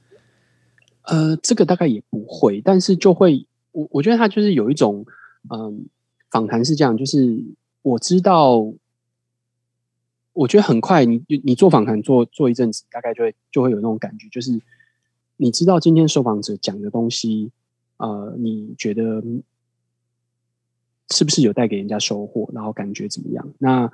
[1.02, 5.04] 呃，这个大概也不会，但是就会，我我觉得他就是有一种。
[5.48, 5.86] 嗯，
[6.30, 7.42] 访谈是这样，就是
[7.82, 8.72] 我知道，
[10.34, 14.60] 我觉得很快你，你做访谈做做一阵子，大概就会就会有那种感觉，就是
[15.38, 17.50] 你知道今天受访者讲的东西，
[17.96, 19.24] 呃，你觉得
[21.10, 23.48] 是不是有带给人家收获，然后感觉怎么样？
[23.58, 23.90] 那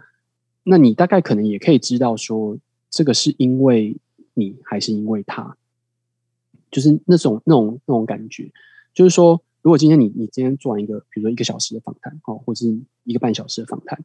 [0.65, 2.59] 那你大概可能也可以知道说，
[2.91, 3.97] 这个是因为
[4.35, 5.57] 你还是因为他，
[6.71, 8.51] 就是那种那种那种感觉，
[8.93, 9.41] 就是说。
[9.67, 13.99] 如果今天你你今天做完一个，比如说一个小时的访谈哦，或者是一个半小时的访谈，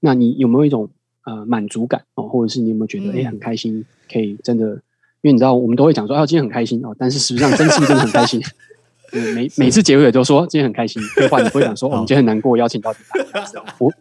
[0.00, 0.88] 那你有没有一种
[1.26, 2.02] 呃满足感？
[2.14, 3.16] 哦，或者是你有没有觉得哎、嗯。
[3.16, 4.68] 欸、很开心，可以真的，
[5.20, 8.40] 因为你知道我们都会讲说啊今天很开心哦，但是实际上真是真的很开心。
[9.36, 12.98] 每每次结尾都说今天很开心，对话你不会讲说我们今天很难过，邀请到你
[13.34, 13.44] 来，
[13.80, 13.92] 我，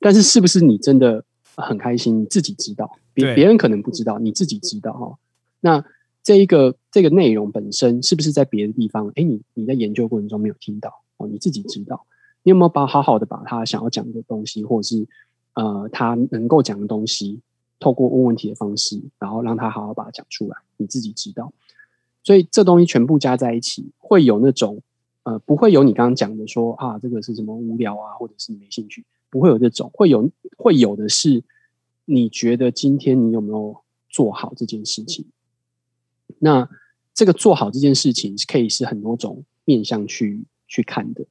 [0.00, 1.24] 但是是不是你真的
[1.56, 5.16] 很开心，你自己知道，别别人可能不知道，你自己知道哈、哦，
[5.60, 5.82] 那。
[6.22, 9.08] 这一个这个内容本身是不是在别的地方？
[9.16, 11.26] 哎，你你在研究过程中没有听到哦？
[11.26, 12.06] 你自己知道，
[12.44, 15.06] 你有没有把好好的把他想要讲的东西，或者是
[15.54, 17.40] 呃他能够讲的东西，
[17.80, 20.56] 透过问问题的方式，然后让他好好把它讲出来？
[20.76, 21.52] 你自己知道，
[22.22, 24.80] 所以这东西全部加在一起，会有那种
[25.24, 31.42] 呃不会有你刚刚讲的说啊这个是什么无聊啊，或者是没兴趣，不会有这种，会有会有的是
[32.04, 33.76] 你觉得今天你有没有
[34.08, 35.26] 做好这件事情？
[36.38, 36.68] 那
[37.14, 41.24] 这个做好这件事情是，可以是很多种面向去去看的，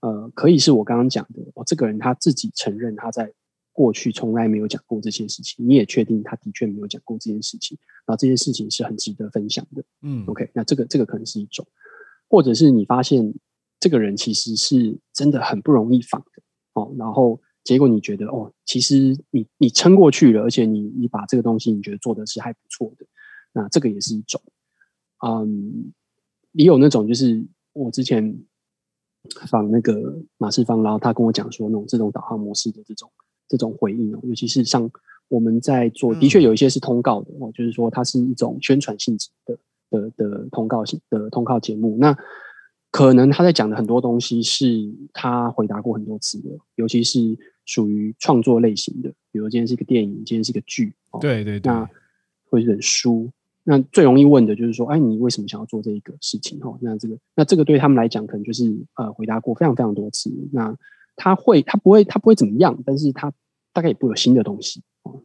[0.00, 3.32] 呃，可以是我刚刚讲的，哦，这个人他自己承认他在
[3.72, 7.76] 过去从来没有讲过这些事情，你也确定他的确没有讲过这件事情，
[8.06, 11.66] 然后这件事情是很值得分享的，嗯，OK，那这个这个可能是一种，
[12.28, 13.34] 或者是你发现
[13.78, 16.42] 这个人其实是真的很不容易仿的，
[16.72, 23.04] 哦，然后结果你觉得哦，其实你你撑过去了，而且你你把这个东西你觉得做的是还不错的，
[23.56, 24.38] 那这个也是一种。
[25.26, 25.94] 嗯，
[26.52, 27.42] 也有那种，就是
[27.72, 28.38] 我之前
[29.48, 33.10] 访那个马世芳，然后他跟我讲说，那种自动导航模式的这种
[33.48, 34.88] 这种回应哦，尤其是像
[35.28, 41.96] 我们在做，的确有一些是通告的哦，就是说它是一种宣传性质的的的通告性的通告节目。
[41.98, 42.14] 那
[42.90, 47.18] 可能他在讲的很多东西是他回答过很多次的，尤其是
[47.64, 50.92] 属于创作类型的，比如今天是一个电影，今天是一个剧，
[51.22, 51.88] 对对对，那
[52.50, 53.32] 或者书。
[53.68, 56.56] 那最容易问的就是说，哎，你为什么想要做这一个事情？
[56.62, 60.30] 哦，那这个，那这个对他们来讲，可能就是呃，回答过非常非常多次。
[60.52, 60.72] 那
[61.16, 63.32] 他会，他不会，他不会怎么样，但是他
[63.72, 64.80] 大概也不会有新的东西。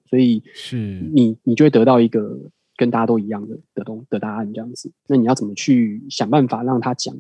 [0.10, 0.76] 所以是
[1.14, 2.36] 你，你就会得到一个
[2.76, 4.92] 跟大家都一样的的东的答案这样子。
[5.06, 7.16] 那你要怎么去想办法让他讲？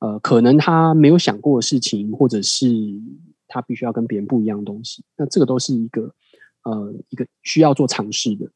[0.00, 2.66] 呃，可能他没有想过的事情，或者是
[3.46, 5.04] 他必须要跟别人不一样的东西。
[5.16, 6.12] 那这个都是一个
[6.64, 8.50] 呃一个需要做尝试的。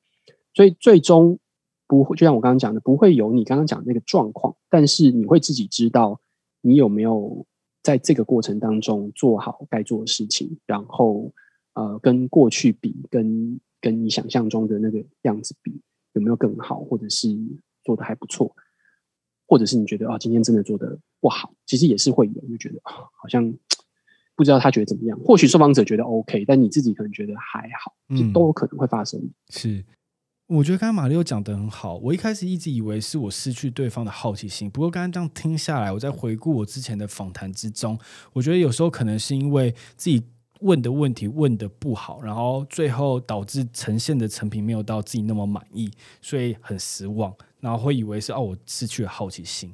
[0.52, 1.38] 所以最终。
[1.90, 6.20] 不会，就像我刚刚讲的，不会有你刚刚讲的那个状况，但是你会自己知道
[6.60, 7.44] 你有没有
[7.82, 11.32] 在这个过程当中做好该做的事情，然后
[11.74, 15.80] 呃，跟过去比，跟跟你想象中的那个样子比，
[16.12, 17.36] 有没有更好，或者是
[17.82, 18.54] 做的还不错，
[19.48, 23.52] 或者是你觉得啊，今天真的做的不好，其实也是会有，就觉得好像
[24.36, 29.84] 不知道他觉得怎么样，或许受访者觉得 OK，但你自己可能觉得还好，就都有可能会发生，嗯、是。
[30.50, 31.94] 我觉得刚刚马六讲得很好。
[31.98, 37.96] 我一开始一直以为是我失去对方的好奇心，不过刚刚这样听下来，我在回顾我之前的访谈之中，
[38.32, 40.20] 我觉得有时候可能是因为自己
[40.58, 45.88] 问的问题问得不好，然后最后导致呈现的成品没有到自己那么满意，
[46.20, 49.72] 所以很失望，然后会以为是哦，我失去了好奇心，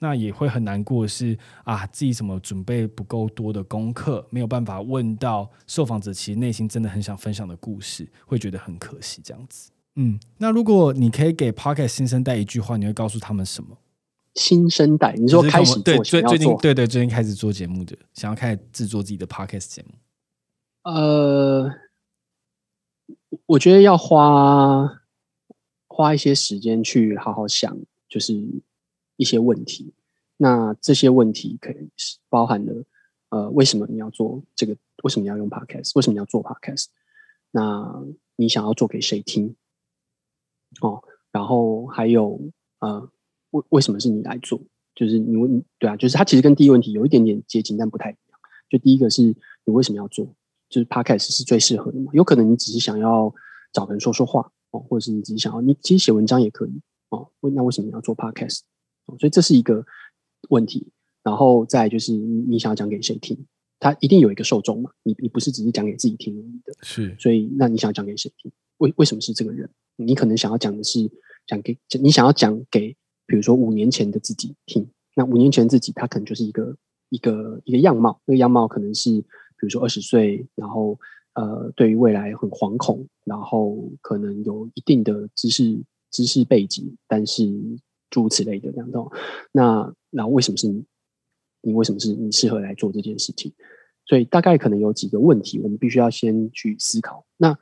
[0.00, 9.70] 那也会很难过是啊，自己怎么准备不够多的功课，没有办法问到受访者其实内心真的很想分享的故事，会觉得很可惜这样子。
[9.96, 13.78] 嗯，那如果你可以给 Podcast 新生代一句话，你会告诉他们什么？
[14.34, 19.94] 新生代，你说开始做，对，最最近对对，最近开始做节目的，想要开始制作自己的 podcast 节目。
[20.82, 21.72] 呃，
[23.46, 25.00] 我觉得要花
[25.88, 27.74] 花一些时间去好好想，
[28.08, 28.34] 就是
[29.16, 29.94] 一些问题。
[30.36, 32.84] 那这些问题可以是包含了，
[33.30, 34.76] 呃，为什么你要做这个？
[35.02, 35.92] 为什么你要用 podcast？
[35.94, 36.86] 为什么你要做 podcast？
[37.50, 38.04] 那
[38.36, 39.56] 你想要做给谁听？
[40.80, 41.02] 哦，
[41.32, 42.40] 然后还有
[42.80, 43.08] 呃。
[43.52, 44.60] 为为什么是你来做？
[44.94, 48.38] 就是你问，对啊，就是它其实跟第一个问题有一点点接近，但不太一样。
[48.68, 49.22] 就第一个是
[49.64, 50.26] 你为什么要做？
[50.68, 52.10] 就是 Podcast 是最适合的嘛？
[52.12, 53.32] 有可能你只是想要
[53.72, 57.30] 找人说说话哦，或者是你只是想要你其实写文章也可以哦。
[57.40, 58.62] 那为什么你要做 Podcast？
[59.06, 59.86] 哦，所以这是一个
[60.50, 60.92] 问题。
[61.22, 63.38] 然后再就是你你想要讲给谁听？
[63.78, 64.90] 他一定有一个受众嘛？
[65.04, 67.16] 你你不是只是讲给自己听的，是。
[67.18, 68.52] 所以那你想要讲给谁听？
[68.78, 69.68] 为为什么是这个人？
[69.96, 71.10] 你可能想要讲的是
[71.46, 72.96] 讲给你想要讲给。
[73.28, 76.76] 比如说五年前的自己听，那五年前自己他可能就是一个
[77.08, 79.26] 一个一个样貌，那个样貌可能是比
[79.62, 80.96] 如说二十岁，然后
[81.34, 85.76] 呃对于未来很惶恐，然后可能有一定的知识
[86.12, 87.52] 知识背景，但是
[88.10, 88.98] 诸如此类的这样子。
[89.50, 90.84] 那那为什么是你？
[91.62, 93.52] 你为什么是你适合来做这件事情？
[94.04, 97.26] 所以大概可能有几个问题，我们必须要先去思考。
[97.36, 97.58] 那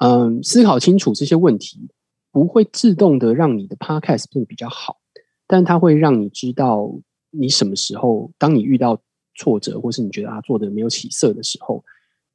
[0.00, 1.88] 嗯，思考清楚这些问题，
[2.32, 4.98] 不会自动的让你的 podcast 变得比较好。
[5.46, 6.90] 但它会让你知道，
[7.30, 9.00] 你什么时候，当你遇到
[9.34, 11.84] 挫折，或是你觉得啊做的没有起色的时候，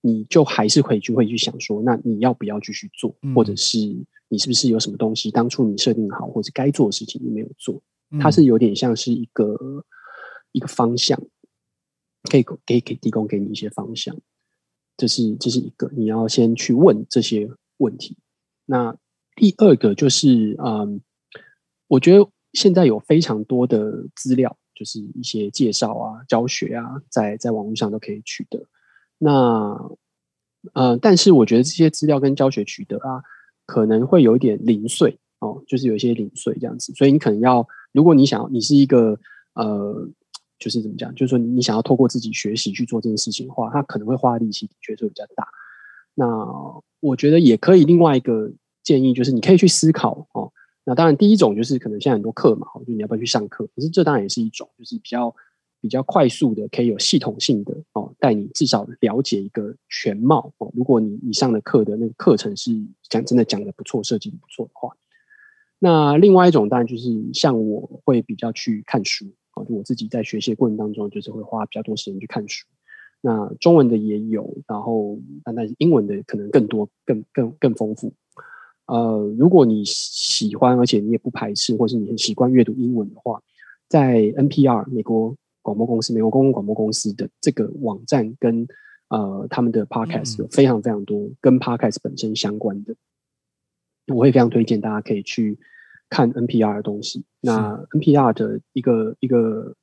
[0.02, 3.80] 你就还是可以去会去想说，那你要不要继续做，或者是
[4.28, 7.82] 你是不是有什么东西当初你设定好或者该做的事情你没有做？
[8.20, 9.58] 它是有点像是一个
[10.52, 11.20] 一个方向，
[12.30, 14.16] 可以给给提供给你一些方向。
[14.98, 18.18] 这是这是一个你要先去问这些问题。
[18.66, 18.96] 那
[19.36, 21.02] 第二个就是，嗯，
[21.88, 22.30] 我觉得。
[22.56, 28.66] 现在有非常多的资料，就是一些介绍啊、教学啊，在在网络上都可以取得。
[29.18, 29.78] 那
[30.74, 33.22] 呃，但是我觉得这些资料跟教学取得啊，
[33.66, 36.94] 可能会有一点零碎哦，就是有一些零碎这样子。
[36.94, 39.20] 所以你可能要，如果你想要，你是一个
[39.56, 40.08] 呃，
[40.66, 45.48] 就是怎么讲，就是说你想要透过自己学习去做这件事情的话，它可能会花的力气的确是比较大。
[46.16, 46.26] 那
[47.02, 48.52] 我觉得也可以，另外一个
[48.82, 50.52] 建议就是，你可以去思考哦。
[50.84, 53.68] 那当然，第一种就是可能现在很多课嘛，就你要不要去上课？
[53.76, 55.36] 可是这当然也是一种，就是比较
[55.82, 60.72] 比较快速的，可以有系统性的哦，带你至少了解一个全貌哦。
[60.76, 62.72] 如果你你上的课的那个课程是
[63.08, 64.96] 讲真的讲的不错，设计的不错的话，
[65.78, 69.26] 那另外一种当然就是像我会比较去看书
[69.56, 72.66] 啊，就我自己在学习过程当中，就是会花比较多时间去看书。
[73.22, 78.14] 那中文的也有，然后但是英文的可能更多、更更更丰富。
[78.86, 83.42] 呃，如果你喜欢，而且你也不排斥，或是你很习惯阅读英文的话，
[83.90, 88.68] 在 NPR 美国广播公司、美国公共广播公司的这个网站跟
[89.08, 92.96] 呃他们的 Podcast 有非常非常多跟 Podcast 本身相关的，
[94.14, 95.58] 我会非常推荐大家可以去
[96.10, 97.24] 看 NPR 的东西。
[97.42, 99.76] 那 NPR 的一个一个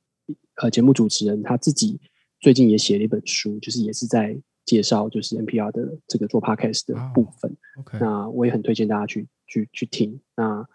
[0.55, 1.99] 呃节目主持人他自己
[2.39, 4.41] 最近也写了一本书，就是也是在。
[4.65, 7.99] 介绍就是 NPR 的这个做 Podcast 的部分，oh, okay.
[7.99, 10.21] 那我也很推荐大家去去去听。
[10.37, 10.65] 那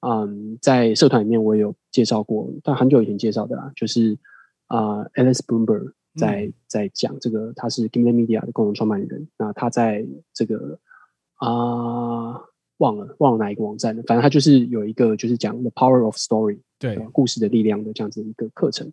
[0.00, 4.18] 嗯，在社团里面我也有介绍过，但很久以前介绍的啦，就是
[4.66, 9.26] 啊、呃、Alex Blumberg 在、嗯、在讲这个，他是 Gimlet Media 的共同创办人。
[9.38, 10.78] 那他在这个
[11.36, 12.48] 啊、呃、
[12.80, 18.92] 忘了忘了哪一个网站了，反正他就是有一个就是讲 The Power of Story 对、呃、故事的力量的这样子一个课程。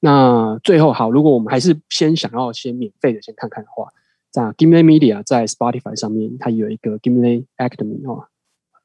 [0.00, 3.88] 那最后好，如果我们还是先想要先免费的先看看的话，
[4.30, 8.26] 在 Gimlet Media 在 Spotify 上面，它有一个 Gimlet Academy 哦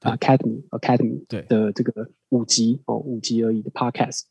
[0.01, 1.41] ，Academy Academy 对。
[1.43, 4.23] 的这个五集哦，五集而已的 Podcast，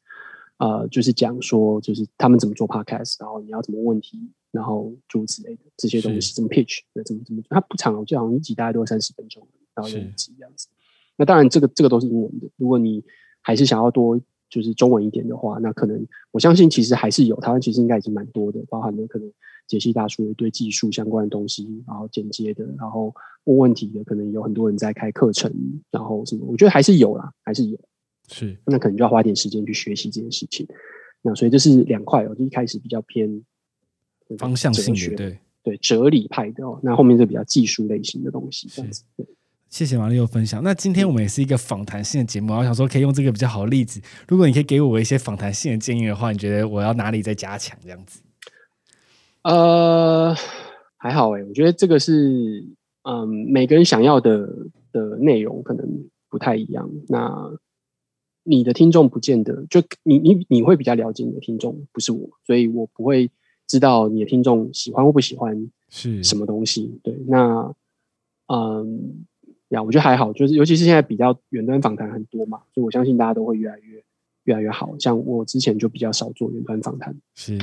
[0.58, 10.68] 呃，就是讲说就是他们怎么做 Podcast，然后你要怎么问题，然后诸如此类的这些东西，怎么 pitch，怎么怎么，它不长，我记得好像一集大概都要三十分钟，然后有五集这样子。
[11.16, 13.02] 那当然这个这个都是英文的，如果你
[13.40, 14.20] 还是想要多。
[14.50, 19.28] 就是中文一点的话，那可能我相信其实还是有台湾，其实应该已经蛮多的，包含了可能
[19.66, 23.12] 解析大叔一堆技术相关的东西，然后剪接的，然后
[23.44, 25.52] 问问题的，可能有很多人在开课程，
[25.90, 27.76] 然后什么，我觉得还是有啦，还是有，
[28.28, 30.64] 是那可能就要花点时间去学习这件事情。
[31.22, 33.42] 那所以这是两块哦，就一开始比较偏
[34.38, 39.02] 方向性的，对对，哲理派的哦，那后面就比较技术类型的东西，这样子。
[39.74, 40.62] 谢谢马力欧分享。
[40.62, 44.00] 那今天我们也是一个访谈性的节目，我想说可以用这个比较好的例子。
[44.28, 47.76] 如果你可以给我一些访谈性的建议的话，你觉得我要哪里再加强？
[47.82, 48.20] 这样子？
[49.42, 50.32] 呃，
[50.96, 52.64] 还好哎，我觉得这个是
[53.02, 54.48] 嗯，每个人想要的
[54.92, 55.84] 的内容可能
[56.30, 56.88] 不太一样。
[57.08, 57.50] 那
[58.44, 63.28] 你的听众不见得就你你你会比较了解你的听众，不是我，所以我不会
[63.66, 67.00] 知道你的听众喜欢或不喜欢是什么东西。
[67.02, 67.74] 对，那
[68.46, 69.26] 嗯
[69.74, 74.02] 呀，我觉得还好，就是尤其是现在比较远端访谈很多嘛，所以我相信大家都会越来越
[74.44, 74.94] 越来越好。
[74.98, 77.58] 像我之前就比较少做远端访谈，是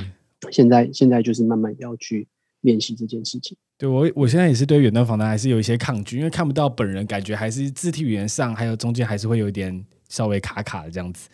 [0.52, 2.28] 现在现在就是慢慢要去
[2.62, 3.58] 练习这件事情。
[3.78, 11.30] 对我，我现在也是对远端访谈还是有一些抗拒，因为看不到本人，感觉还是肢体语言上，还有中间还是会有一点稍微卡卡的这样子。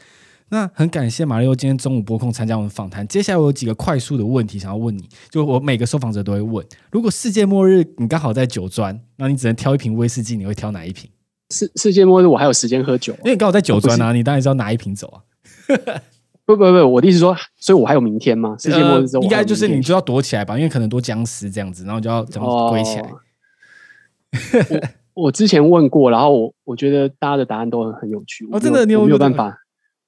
[0.49, 3.05] 那很感谢马力欧今天中午拨空参加我们访谈。
[3.07, 11.09] 接下来我有几个快速的问题想要问你，就我每个受访者都会问：如果世界末日你刚好在酒庄，那你只能挑一瓶威士忌，你会挑哪一瓶？
[11.49, 15.19] 世世界末日我还有时间喝酒，因为你刚好在酒庄啊，你当然知道拿一瓶走啊。
[16.45, 18.55] 不不不，我的意思说，所以我还有明天吗？
[18.57, 24.93] 世界末日之后、呃、应该就是你就要躲起来吧，因为可能多僵尸这样子，然后就要这样归起来。
[25.13, 28.47] 我之前问过，然后我我觉得大家的答案都很很有趣。
[28.51, 29.57] 哦，真的，你有没有办法？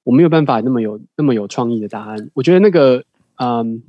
[0.04, 2.30] 我没有办法那么有那么有创意的答案。
[2.34, 3.04] 我觉得那个，
[3.36, 3.82] 嗯，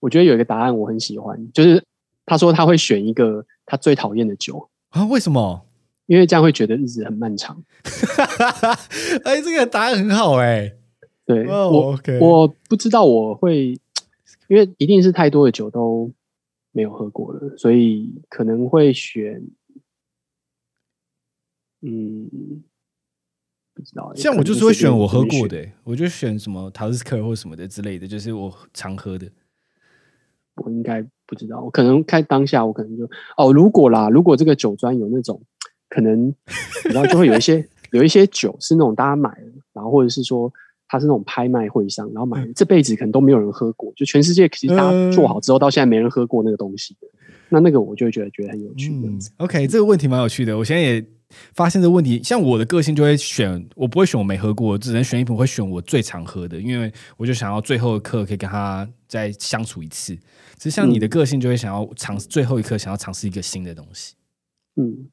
[0.00, 1.84] 我觉得有一个答案我很喜欢，就是
[2.26, 5.04] 他说他会选一个他最讨厌的酒啊？
[5.06, 5.64] 为什么？
[6.06, 7.62] 因为这样会觉得日子很漫长。
[9.24, 10.74] 哎，这个答案很好哎、欸。
[11.26, 12.18] 对，oh, okay.
[12.18, 13.78] 我我不知道我会，
[14.46, 16.10] 因为一定是太多的酒都
[16.72, 19.46] 没有喝过了，所以可能会选，
[21.82, 22.62] 嗯，
[23.78, 24.12] 不知道。
[24.14, 29.26] 像我就是会选我喝过的、欸，我就选什么塔斯克或什么的之类的，就是我常喝的。
[30.56, 35.40] 我应该不知道，我可能看当下，我可能就哦，如果啦，如果这个酒庄有那种
[35.88, 36.34] 可能，
[36.92, 40.52] 然后就会有一些有一些酒是那种大家买了，然后或者是说。
[40.90, 46.96] 它是那种拍卖会上，然后买这辈子可能都没有人喝过，就全世界其实大家做好之后，到现在没人喝过那个东西。
[47.50, 48.90] 那那个我就会觉得觉得很有趣。
[48.90, 50.56] 嗯，OK，这个问题蛮有趣的。
[50.56, 51.04] 我现在也
[51.54, 60.16] 发现这个问题，像我的个性就会选，我不会选我没喝过，只能选一瓶会选我最常喝的，因为我就想要最后一刻可以跟他再相处一次。
[60.56, 64.14] 其实像你的个性就会想要尝试最后一刻想要尝试一个新的东西。
[64.76, 65.10] 嗯。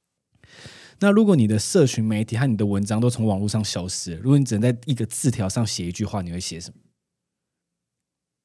[1.00, 6.78] 那如果你的社群媒体和你的文章都从网络上消失了，如果你只能在一个字条上写一句话，你会写什么？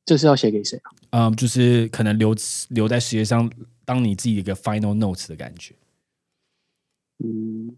[0.04, 0.76] 这是要写给谁
[1.10, 1.28] 啊？
[1.28, 2.34] 嗯，就是可能留
[2.70, 3.48] 留在世界上，
[3.84, 5.72] 当你自己的一个 final notes 的感觉。
[7.22, 7.76] 嗯，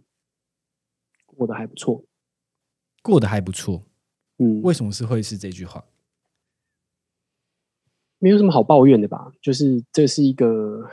[1.26, 2.04] 过得还不错，
[3.02, 3.82] 过得还不错。
[4.38, 5.84] 嗯，为什么是会是这句话？
[8.18, 9.32] 没有什么好抱怨的吧？
[9.40, 10.88] 就是这是一个，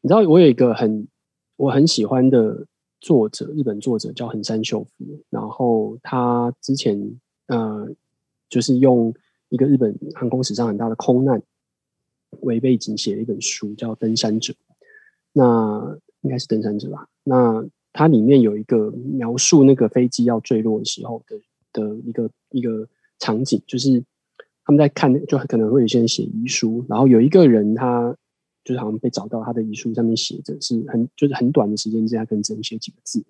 [0.00, 1.06] 你知道，我有一个很。
[1.58, 2.64] 我很喜欢的
[3.00, 5.24] 作者，日本作者叫横山秀夫。
[5.28, 6.96] 然后他之前
[7.46, 7.92] 呃，
[8.48, 9.12] 就是用
[9.48, 11.42] 一个日本航空史上很大的空难
[12.42, 14.52] 为背景写了一本书，叫《登山者》。
[15.32, 17.06] 那应该是登山者吧？
[17.24, 21.36] 那它里面有一个描述那个飞机要坠落的时候的
[21.72, 22.88] 的一个一个
[23.18, 24.02] 场景，就是
[24.64, 28.16] 他们在看，就可能会有些人写遗书，然后有一个人他。
[28.64, 33.24] 就是好像被找到，他的遗书上面写着是很就是很短的时间之下，可能只能写几个字。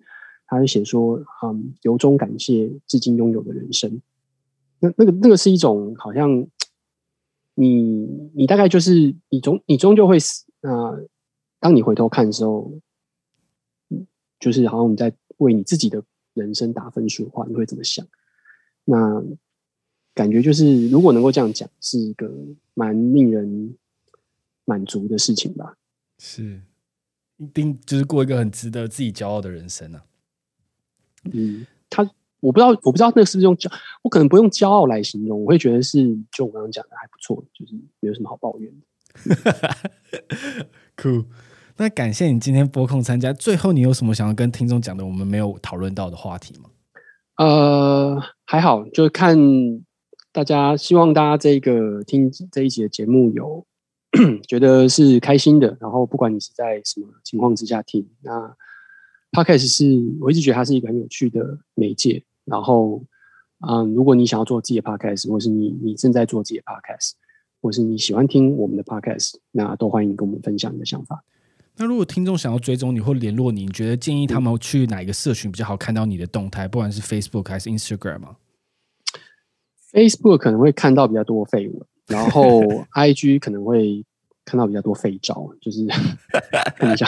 [0.45, 4.01] 他就写说：“嗯，由衷感谢至今拥有的人生。”
[4.81, 6.45] 那那个那个是一种好像
[7.55, 10.43] 你你大概就是你终你终究会死。
[10.59, 10.99] 那
[11.59, 12.71] 当你回头看的时候，
[14.39, 16.03] 就是好像你在为你自己的
[16.33, 18.05] 人生打分数的话，你会怎么想？
[18.85, 19.23] 那
[20.13, 22.31] 感觉就是如果能够这样讲，是一个
[22.73, 23.75] 蛮令人。
[24.65, 25.75] 满足的事情吧，
[26.19, 26.61] 是
[27.37, 30.05] 一定就是过一个很值得自己骄傲的人生啊。
[31.33, 32.03] 嗯，他
[32.39, 33.67] 我不知道，我不知道那个是不是用骄，
[34.03, 40.69] 我可能不用骄傲来形容，我会觉得是就我刚刚讲的还不错，就是没有什么好抱怨的。
[40.95, 41.25] 酷，
[41.79, 43.31] 那感谢你今天播控参加。
[43.31, 45.05] 最后，你有什么想要跟听众讲的？
[45.05, 46.69] 我们没有讨论到的话题吗？
[47.37, 49.37] 呃，还好，就看
[50.33, 53.65] 大家，希望大家这个听这一集的节目有。
[54.47, 58.53] 觉得是开心的，然后不管你是在什么情况之下听，那
[59.31, 59.85] Podcast 是
[60.19, 62.21] 我一直觉得它是一个很有趣的媒介。
[62.43, 63.03] 然后，
[63.65, 67.11] 嗯，如果你想要做自己的 Podcast，或是你你正在做自己的 Podcast，
[67.61, 71.23] 或是你喜欢听我们的 Podcast，那都欢迎跟我们分享你的想法。
[71.79, 76.67] 那如果听众想要追踪你或联络你，你觉得建议他们去哪一个社群比较好看到你的动态？
[76.67, 78.35] 不管是 Facebook 还是 Instagram 吗
[79.93, 81.81] ？Facebook 可能会看到比较多废文。
[82.09, 82.61] 然后
[82.95, 84.03] ，IG 可能会
[84.43, 85.85] 看到比较多废照，就是
[86.75, 87.05] 看一下，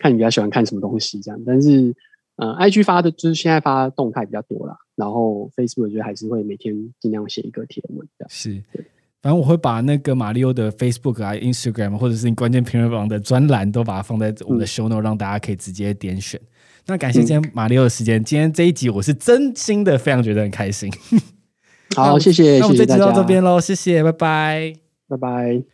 [0.00, 1.38] 看你比较喜欢看什么东西这样。
[1.46, 1.94] 但是，
[2.36, 4.76] 呃，IG 发的就是现在发动态比较多啦。
[4.96, 8.30] 然后，Facebook 我觉得还是会每天尽量写一个贴文这样。
[8.30, 8.62] 是，
[9.24, 16.38] 反正我会把那个马里奥的 Facebook 啊、Instagram 或者是你关键评论网的专栏都把它放在我们的 Show Note，让大家可以直接点选。
[16.84, 20.92] 那感谢今天马里奥的时间，嗯、今天这一集我是真心的非常觉得很开心。
[21.96, 24.74] 好， 谢谢，那我们这集到这边喽，谢谢，拜拜，
[25.08, 25.73] 拜拜。